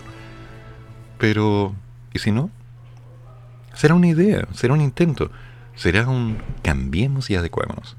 [1.19, 1.75] Pero,
[2.15, 2.51] ¿y si no?
[3.75, 5.33] Será una idea, será un intento,
[5.75, 7.97] será un cambiemos y adecuémonos.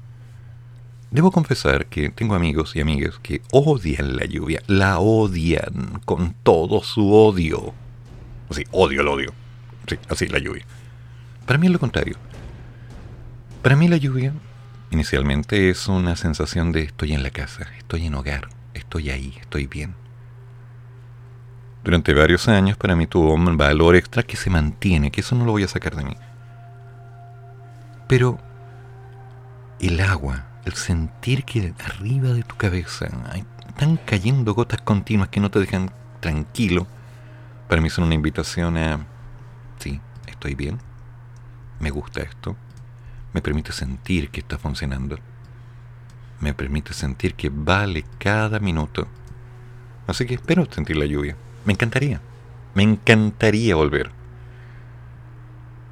[1.10, 6.82] Debo confesar que tengo amigos y amigas que odian la lluvia, la odian con todo
[6.82, 7.74] su odio.
[8.50, 9.41] Sí, odio el odio.
[9.86, 10.64] Sí, así la lluvia.
[11.46, 12.16] Para mí es lo contrario.
[13.62, 14.32] Para mí la lluvia
[14.90, 19.66] inicialmente es una sensación de estoy en la casa, estoy en hogar, estoy ahí, estoy
[19.66, 19.94] bien.
[21.82, 25.44] Durante varios años para mí tuvo un valor extra que se mantiene, que eso no
[25.44, 26.16] lo voy a sacar de mí.
[28.06, 28.38] Pero
[29.80, 33.08] el agua, el sentir que arriba de tu cabeza
[33.68, 35.90] están cayendo gotas continuas que no te dejan
[36.20, 36.86] tranquilo,
[37.68, 39.06] para mí son una invitación a,
[40.42, 40.80] estoy bien,
[41.78, 42.56] me gusta esto,
[43.32, 45.16] me permite sentir que está funcionando,
[46.40, 49.06] me permite sentir que vale cada minuto.
[50.08, 51.36] Así que espero sentir la lluvia.
[51.64, 52.20] Me encantaría,
[52.74, 54.10] me encantaría volver.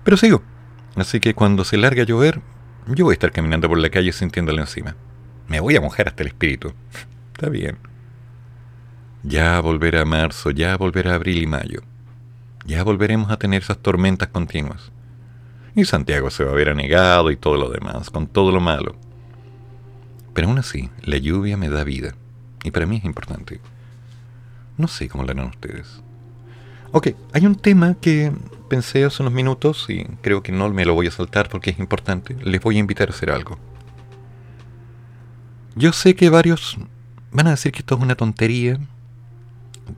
[0.02, 0.43] Pero sigo.
[0.97, 2.40] Así que cuando se larga a llover,
[2.89, 4.97] yo voy a estar caminando por la calle sintiéndolo encima.
[5.47, 6.74] Me voy a mojar hasta el espíritu.
[7.35, 7.78] Está bien.
[9.22, 11.82] Ya volverá marzo, ya volverá abril y mayo.
[12.70, 14.92] Ya volveremos a tener esas tormentas continuas.
[15.74, 18.94] Y Santiago se va a ver anegado y todo lo demás, con todo lo malo.
[20.34, 22.14] Pero aún así, la lluvia me da vida.
[22.62, 23.60] Y para mí es importante.
[24.78, 26.01] No sé cómo lo harán ustedes.
[26.92, 28.30] Ok, hay un tema que
[28.68, 31.78] pensé hace unos minutos y creo que no me lo voy a saltar porque es
[31.80, 32.36] importante.
[32.40, 33.59] Les voy a invitar a hacer algo.
[35.74, 36.78] Yo sé que varios
[37.32, 38.78] van a decir que esto es una tontería,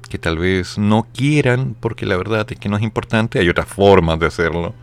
[0.08, 3.66] que tal vez no quieran porque la verdad es que no es importante, hay otras
[3.66, 4.74] formas de hacerlo.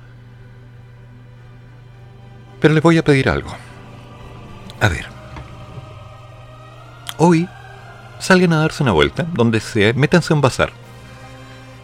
[2.59, 3.49] Pero les voy a pedir algo.
[4.79, 5.07] A ver.
[7.17, 7.47] Hoy
[8.19, 10.71] salgan a darse una vuelta, donde sea, métanse a un bazar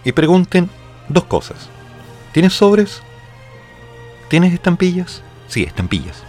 [0.03, 0.69] y pregunten
[1.09, 1.69] dos cosas.
[2.31, 3.01] ¿Tienes sobres?
[4.29, 5.21] ¿Tienes estampillas?
[5.47, 6.23] Sí, estampillas.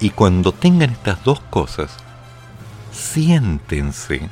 [0.00, 1.96] Y cuando tengan estas dos cosas,
[2.90, 4.28] siéntense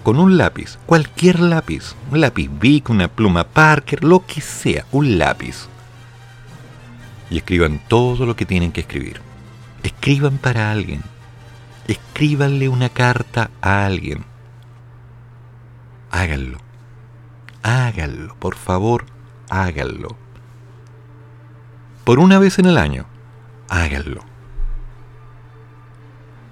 [0.00, 5.18] con un lápiz, cualquier lápiz, un lápiz Bic, una pluma Parker, lo que sea, un
[5.18, 5.68] lápiz.
[7.30, 9.20] Y escriban todo lo que tienen que escribir.
[9.82, 11.02] Escriban para alguien.
[11.86, 14.24] Escríbanle una carta a alguien.
[16.10, 16.58] Háganlo.
[17.62, 19.04] Háganlo, por favor,
[19.50, 20.16] háganlo.
[22.04, 23.04] Por una vez en el año,
[23.68, 24.22] háganlo.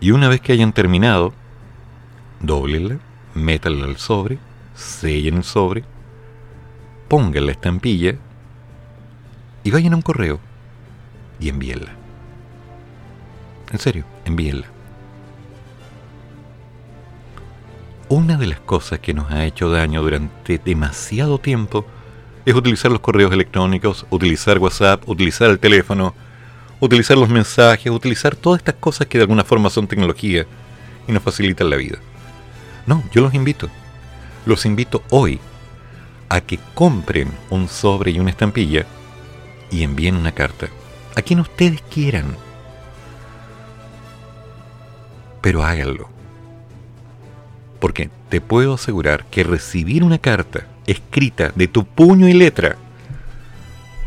[0.01, 1.32] Y una vez que hayan terminado,
[2.40, 2.98] doblenla,
[3.36, 4.38] métanla al sobre,
[4.74, 5.84] sellen el sobre,
[7.08, 8.16] pongan la estampilla
[9.62, 10.40] y vayan a un correo
[11.38, 11.92] y envíenla.
[13.72, 14.66] En serio, envíenla.
[18.08, 21.84] Una de las cosas que nos ha hecho daño durante demasiado tiempo
[22.44, 26.14] es utilizar los correos electrónicos, utilizar WhatsApp, utilizar el teléfono,
[26.78, 30.46] utilizar los mensajes, utilizar todas estas cosas que de alguna forma son tecnología
[31.08, 31.98] y nos facilitan la vida.
[32.86, 33.68] No, yo los invito.
[34.44, 35.40] Los invito hoy
[36.28, 38.86] a que compren un sobre y una estampilla
[39.70, 40.68] y envíen una carta
[41.14, 42.36] a quien ustedes quieran.
[45.40, 46.08] Pero háganlo.
[47.80, 52.76] Porque te puedo asegurar que recibir una carta escrita de tu puño y letra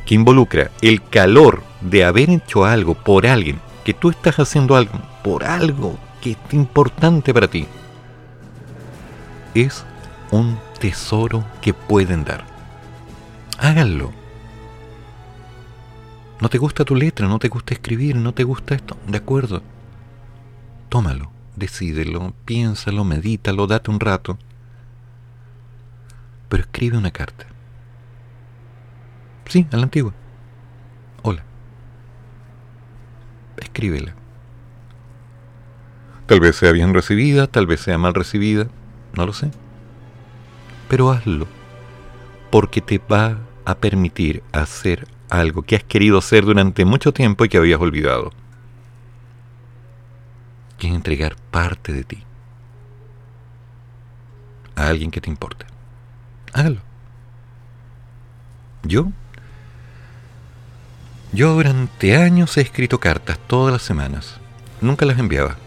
[0.06, 5.00] que involucra el calor de haber hecho algo por alguien, que tú estás haciendo algo
[5.24, 7.68] por algo que es importante para ti,
[9.62, 9.86] es
[10.32, 12.46] un tesoro que pueden dar.
[13.58, 14.12] Háganlo.
[16.42, 19.62] No te gusta tu letra, no te gusta escribir, no te gusta esto, de acuerdo.
[20.88, 24.38] Tómalo, decídelo, piénsalo, medítalo, date un rato.
[26.48, 27.46] Pero escribe una carta.
[29.48, 30.14] Sí, a la antigua.
[31.24, 31.44] Hola.
[33.58, 34.14] Escríbela.
[36.28, 38.68] Tal vez sea bien recibida, tal vez sea mal recibida,
[39.20, 39.52] no lo sé.
[40.88, 41.46] Pero hazlo,
[42.50, 47.50] porque te va a permitir hacer algo que has querido hacer durante mucho tiempo y
[47.50, 48.32] que habías olvidado.
[50.78, 52.24] Que es entregar parte de ti
[54.76, 55.66] a alguien que te importe.
[56.54, 56.80] Hágalo.
[58.84, 59.12] Yo
[61.34, 64.38] yo durante años he escrito cartas todas las semanas.
[64.82, 65.58] Nunca las enviaba.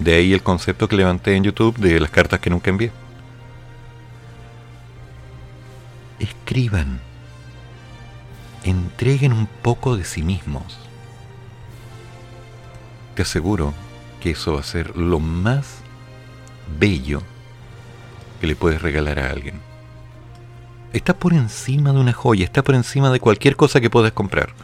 [0.00, 2.90] De ahí el concepto que levanté en YouTube de las cartas que nunca envié.
[6.18, 7.00] Escriban.
[8.64, 10.78] Entreguen un poco de sí mismos.
[13.14, 13.74] Te aseguro
[14.20, 15.80] que eso va a ser lo más
[16.78, 17.22] bello
[18.40, 19.60] que le puedes regalar a alguien.
[20.94, 24.54] Está por encima de una joya, está por encima de cualquier cosa que puedas comprar.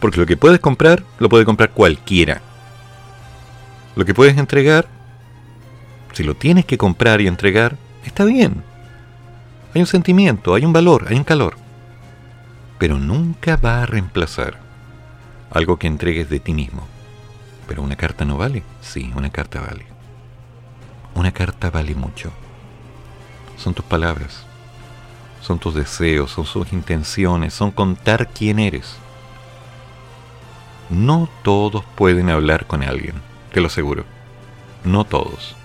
[0.00, 2.42] Porque lo que puedes comprar, lo puede comprar cualquiera.
[3.96, 4.86] Lo que puedes entregar,
[6.12, 8.62] si lo tienes que comprar y entregar, está bien.
[9.74, 11.56] Hay un sentimiento, hay un valor, hay un calor.
[12.78, 14.60] Pero nunca va a reemplazar
[15.50, 16.86] algo que entregues de ti mismo.
[17.66, 18.62] Pero una carta no vale.
[18.82, 19.86] Sí, una carta vale.
[21.14, 22.30] Una carta vale mucho.
[23.56, 24.44] Son tus palabras,
[25.40, 28.96] son tus deseos, son sus intenciones, son contar quién eres.
[30.90, 33.14] No todos pueden hablar con alguien,
[33.56, 34.04] te lo aseguro.
[34.84, 35.56] No todos.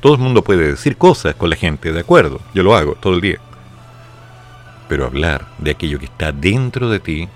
[0.00, 3.12] Todo el mundo puede decir cosas con la gente, de acuerdo, yo lo hago todo
[3.12, 3.38] el día.
[4.88, 7.28] Pero hablar de aquello que está dentro de ti,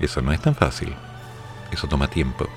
[0.00, 0.96] eso no es tan fácil.
[1.70, 2.48] Eso toma tiempo.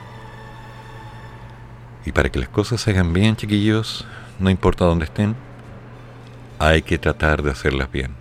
[2.07, 4.07] Y para que las cosas se hagan bien, chiquillos,
[4.39, 5.35] no importa dónde estén,
[6.57, 8.15] hay que tratar de hacerlas bien.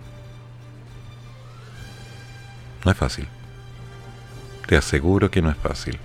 [2.85, 3.27] No es fácil.
[4.67, 5.99] Te aseguro que no es fácil.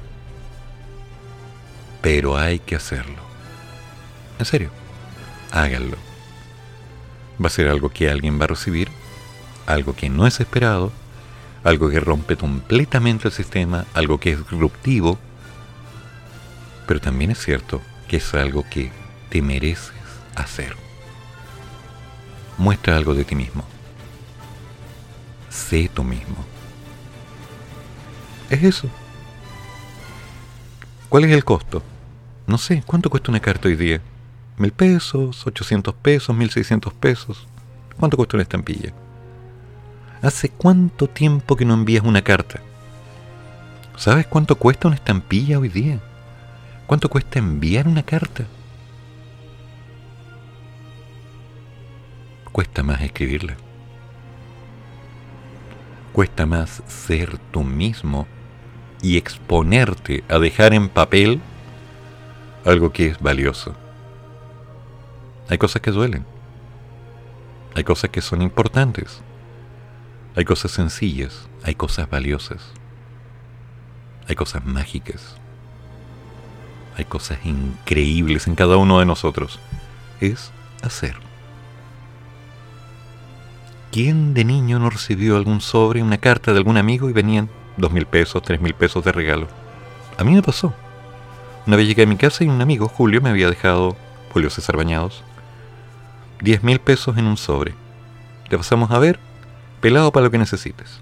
[2.04, 3.16] Pero hay que hacerlo.
[4.38, 4.68] En serio,
[5.50, 5.96] háganlo.
[7.42, 8.90] Va a ser algo que alguien va a recibir,
[9.64, 10.92] algo que no es esperado,
[11.64, 15.18] algo que rompe completamente el sistema, algo que es disruptivo,
[16.86, 18.92] pero también es cierto que es algo que
[19.30, 19.94] te mereces
[20.36, 20.76] hacer.
[22.58, 23.64] Muestra algo de ti mismo.
[25.48, 26.44] Sé tú mismo.
[28.50, 28.90] Es eso.
[31.08, 31.82] ¿Cuál es el costo?
[32.46, 34.02] No sé, ¿cuánto cuesta una carta hoy día?
[34.58, 35.46] ¿Mil pesos?
[35.46, 36.36] ¿800 pesos?
[36.36, 37.46] ¿Mil seiscientos pesos?
[37.98, 38.92] ¿Cuánto cuesta una estampilla?
[40.20, 42.60] ¿Hace cuánto tiempo que no envías una carta?
[43.96, 46.00] ¿Sabes cuánto cuesta una estampilla hoy día?
[46.86, 48.44] ¿Cuánto cuesta enviar una carta?
[52.52, 53.56] Cuesta más escribirla.
[56.12, 58.26] Cuesta más ser tú mismo
[59.00, 61.40] y exponerte a dejar en papel
[62.64, 63.74] algo que es valioso.
[65.48, 66.24] Hay cosas que duelen.
[67.74, 69.20] Hay cosas que son importantes.
[70.36, 71.48] Hay cosas sencillas.
[71.62, 72.62] Hay cosas valiosas.
[74.28, 75.36] Hay cosas mágicas.
[76.96, 79.58] Hay cosas increíbles en cada uno de nosotros.
[80.20, 81.16] Es hacer.
[83.90, 87.92] ¿Quién de niño no recibió algún sobre, una carta de algún amigo y venían dos
[87.92, 89.48] mil pesos, tres mil pesos de regalo.
[90.18, 90.74] A mí me pasó.
[91.66, 93.96] Una vez llegué a mi casa y un amigo, Julio, me había dejado,
[94.32, 95.24] Julio César Bañados,
[96.40, 97.74] diez mil pesos en un sobre.
[98.50, 99.18] Te pasamos a ver,
[99.80, 101.00] pelado para lo que necesites.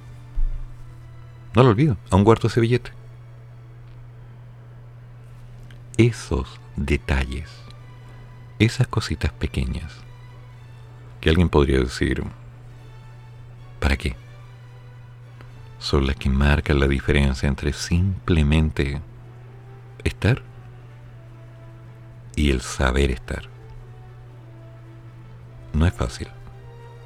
[1.54, 2.92] No lo olvido, aún guardo ese billete.
[5.96, 7.50] Esos detalles,
[8.60, 9.92] esas cositas pequeñas,
[11.20, 12.22] que alguien podría decir,
[13.80, 14.14] ¿para qué?
[15.80, 19.02] Son las que marcan la diferencia entre simplemente
[20.04, 20.42] estar
[22.36, 23.48] y el saber estar.
[25.72, 26.28] No es fácil.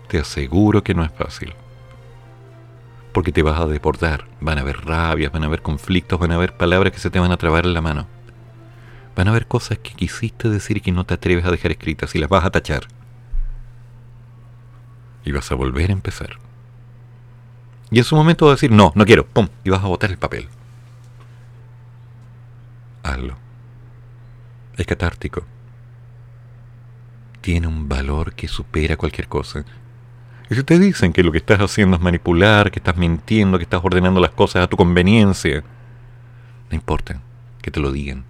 [0.09, 1.55] Te aseguro que no es fácil.
[3.13, 4.27] Porque te vas a deportar.
[4.41, 7.19] Van a haber rabias, van a haber conflictos, van a haber palabras que se te
[7.19, 8.07] van a trabar en la mano.
[9.15, 12.15] Van a haber cosas que quisiste decir y que no te atreves a dejar escritas
[12.15, 12.87] y las vas a tachar.
[15.25, 16.39] Y vas a volver a empezar.
[17.91, 20.11] Y en su momento vas a decir, no, no quiero, pum, y vas a botar
[20.11, 20.49] el papel.
[23.03, 23.46] Hazlo.
[24.77, 25.45] Es catártico.
[27.41, 29.65] Tiene un valor que supera cualquier cosa.
[30.51, 33.65] Y si te dicen que lo que estás haciendo es manipular, que estás mintiendo, que
[33.65, 35.65] estás ordenando las cosas a tu conveniencia,
[36.71, 37.21] no importa
[37.63, 38.25] que te lo digan.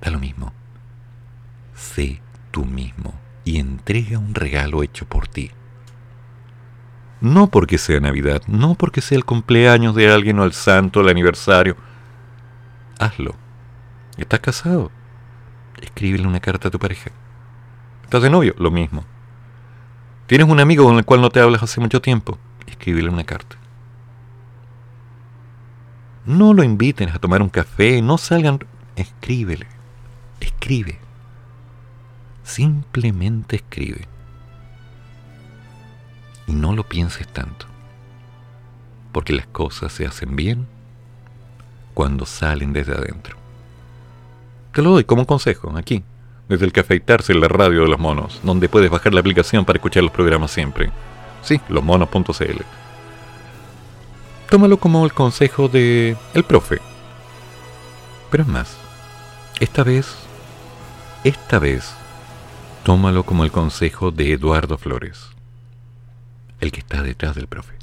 [0.00, 0.52] Da lo mismo.
[1.74, 3.14] Sé tú mismo
[3.44, 5.50] y entrega un regalo hecho por ti.
[7.20, 11.08] No porque sea Navidad, no porque sea el cumpleaños de alguien o el santo, el
[11.08, 11.76] aniversario.
[12.98, 13.39] Hazlo.
[14.16, 14.90] ¿Estás casado?
[15.80, 17.10] Escríbele una carta a tu pareja.
[18.04, 18.54] ¿Estás de novio?
[18.58, 19.04] Lo mismo.
[20.26, 22.38] ¿Tienes un amigo con el cual no te hablas hace mucho tiempo?
[22.66, 23.56] Escríbele una carta.
[26.26, 28.60] No lo inviten a tomar un café, no salgan.
[28.94, 29.66] Escríbele.
[30.40, 30.98] Escribe.
[32.44, 34.06] Simplemente escribe.
[36.46, 37.66] Y no lo pienses tanto.
[39.12, 40.68] Porque las cosas se hacen bien
[41.94, 43.39] cuando salen desde adentro.
[44.72, 46.04] Te lo doy como consejo, aquí,
[46.48, 49.64] desde el que afeitarse en la radio de los monos, donde puedes bajar la aplicación
[49.64, 50.90] para escuchar los programas siempre.
[51.42, 52.62] Sí, losmonos.cl.
[54.48, 56.80] Tómalo como el consejo de el profe.
[58.30, 58.76] Pero es más,
[59.58, 60.14] esta vez,
[61.24, 61.94] esta vez,
[62.84, 65.30] tómalo como el consejo de Eduardo Flores,
[66.60, 67.74] el que está detrás del profe.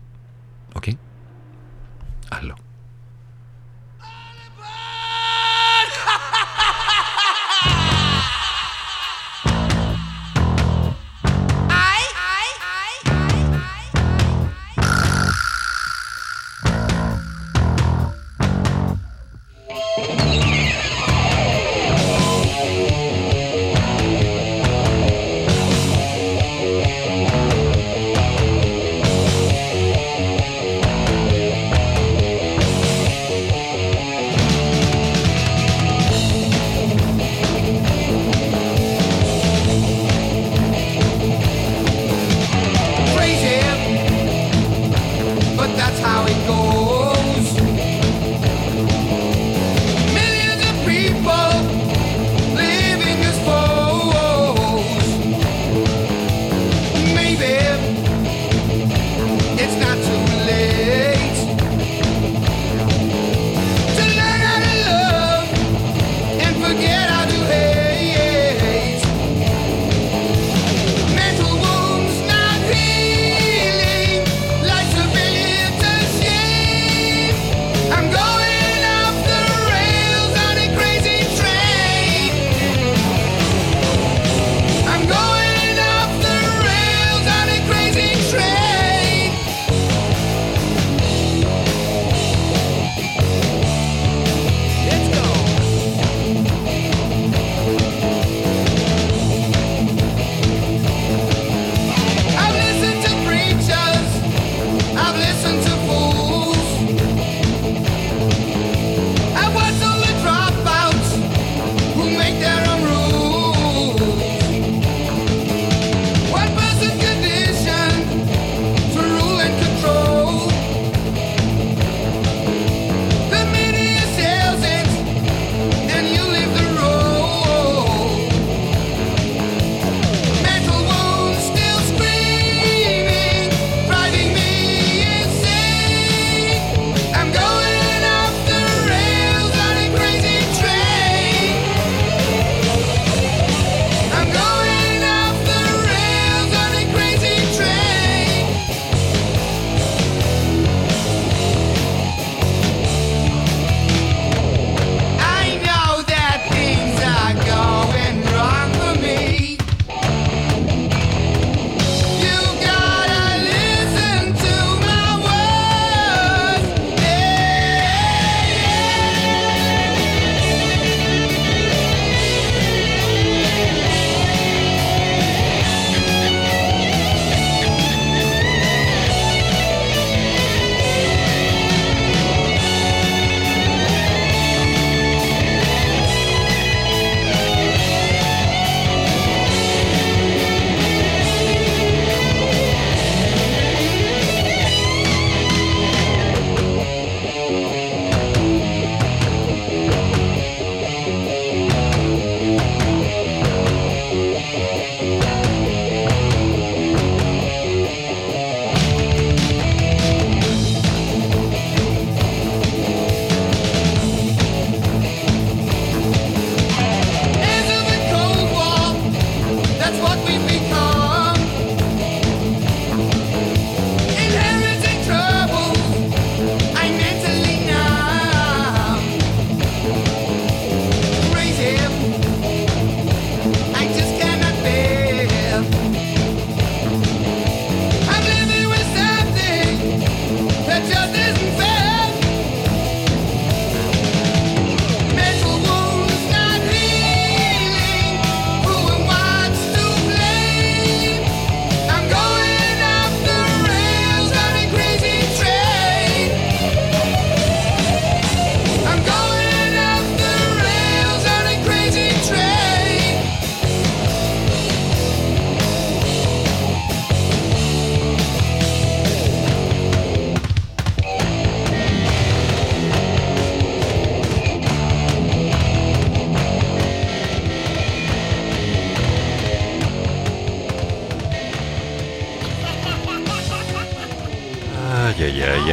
[0.73, 0.89] ¿Ok?
[2.29, 2.66] Hazlo.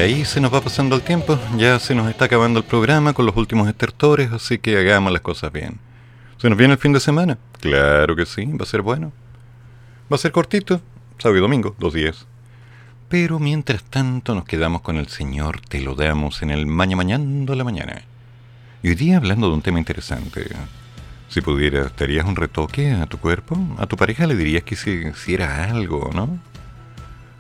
[0.05, 1.39] Ahí se nos va pasando el tiempo.
[1.57, 5.23] Ya se nos está acabando el programa con los últimos estertores, así que hagamos las
[5.23, 5.79] cosas bien.
[6.37, 7.39] ¿Se nos viene el fin de semana?
[7.61, 9.13] Claro que sí, va a ser bueno.
[10.13, 10.83] Va a ser cortito,
[11.17, 12.27] sábado y domingo, dos días.
[13.09, 17.55] Pero mientras tanto nos quedamos con el Señor, te lo damos en el mañana mañana
[17.55, 18.03] la mañana.
[18.83, 20.45] Y hoy día hablando de un tema interesante.
[21.29, 23.57] Si pudieras, ¿te harías un retoque a tu cuerpo?
[23.79, 26.39] ¿A tu pareja le dirías que hiciera algo, no?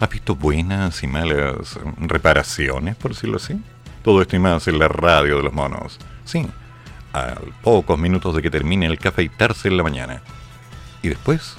[0.00, 3.60] ¿Has visto buenas y malas reparaciones, por decirlo así?
[4.02, 5.98] Todo esto y más en la radio de los monos.
[6.24, 6.46] Sí,
[7.12, 10.20] a pocos minutos de que termine el cafeitarse en la mañana.
[11.02, 11.54] Y después,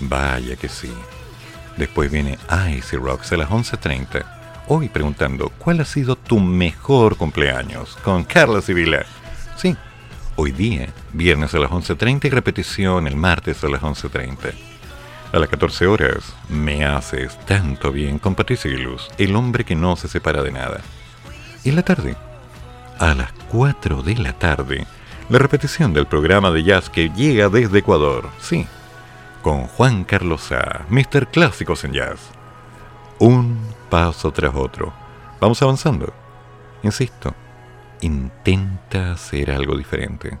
[0.00, 0.92] vaya que sí.
[1.76, 2.38] Después viene
[2.70, 4.24] Icy Rocks a las 11.30.
[4.68, 7.96] Hoy preguntando, ¿cuál ha sido tu mejor cumpleaños?
[8.02, 9.04] Con Carla Sibila.
[9.56, 9.76] Sí,
[10.36, 14.75] hoy día, viernes a las 11.30 y repetición el martes a las 11.30.
[15.36, 19.94] A las 14 horas, me haces tanto bien con Patricia Luz, el hombre que no
[19.94, 20.80] se separa de nada.
[21.62, 22.16] Y en la tarde,
[22.98, 24.86] a las 4 de la tarde,
[25.28, 28.30] la repetición del programa de jazz que llega desde Ecuador.
[28.40, 28.66] Sí,
[29.42, 31.28] con Juan Carlos A, Mr.
[31.30, 32.30] Clásicos en Jazz.
[33.18, 33.60] Un
[33.90, 34.94] paso tras otro.
[35.38, 36.14] Vamos avanzando.
[36.82, 37.34] Insisto,
[38.00, 40.38] intenta hacer algo diferente.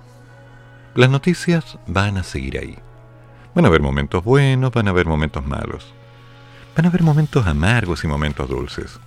[0.94, 2.78] Las noticias van a seguir ahí.
[3.56, 5.92] Van a haber momentos buenos, van a haber momentos malos.
[6.76, 9.00] Van a haber momentos amargos y momentos dulces.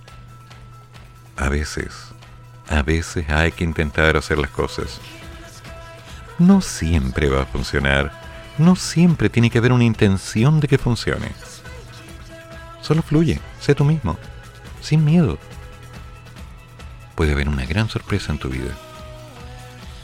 [1.38, 2.12] A veces,
[2.68, 5.00] a veces hay que intentar hacer las cosas.
[6.38, 8.20] No siempre va a funcionar
[8.60, 11.32] no siempre tiene que haber una intención de que funcione.
[12.82, 14.18] Solo fluye, sé tú mismo,
[14.82, 15.38] sin miedo.
[17.14, 18.74] Puede haber una gran sorpresa en tu vida,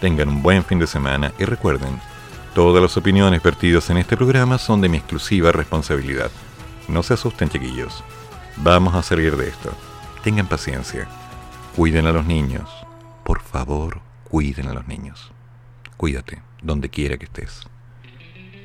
[0.00, 2.00] Tengan un buen fin de semana y recuerden,
[2.54, 6.30] todas las opiniones vertidas en este programa son de mi exclusiva responsabilidad.
[6.88, 8.04] No se asusten, chiquillos.
[8.58, 9.72] Vamos a salir de esto.
[10.22, 11.08] Tengan paciencia.
[11.76, 12.70] Cuiden a los niños.
[13.24, 15.32] Por favor, cuiden a los niños.
[15.96, 17.62] Cuídate, donde quiera que estés.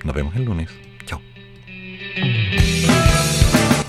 [0.04, 0.70] Nos vemos el lunes.
[1.08, 1.20] Chao.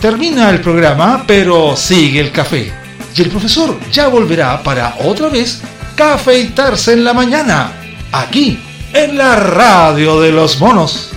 [0.00, 2.72] Termina el programa, pero sigue el café.
[3.14, 5.60] Y el profesor ya volverá para otra vez
[5.96, 7.72] cafeitarse en la mañana,
[8.12, 8.58] aquí,
[8.94, 11.12] en la radio de los monos.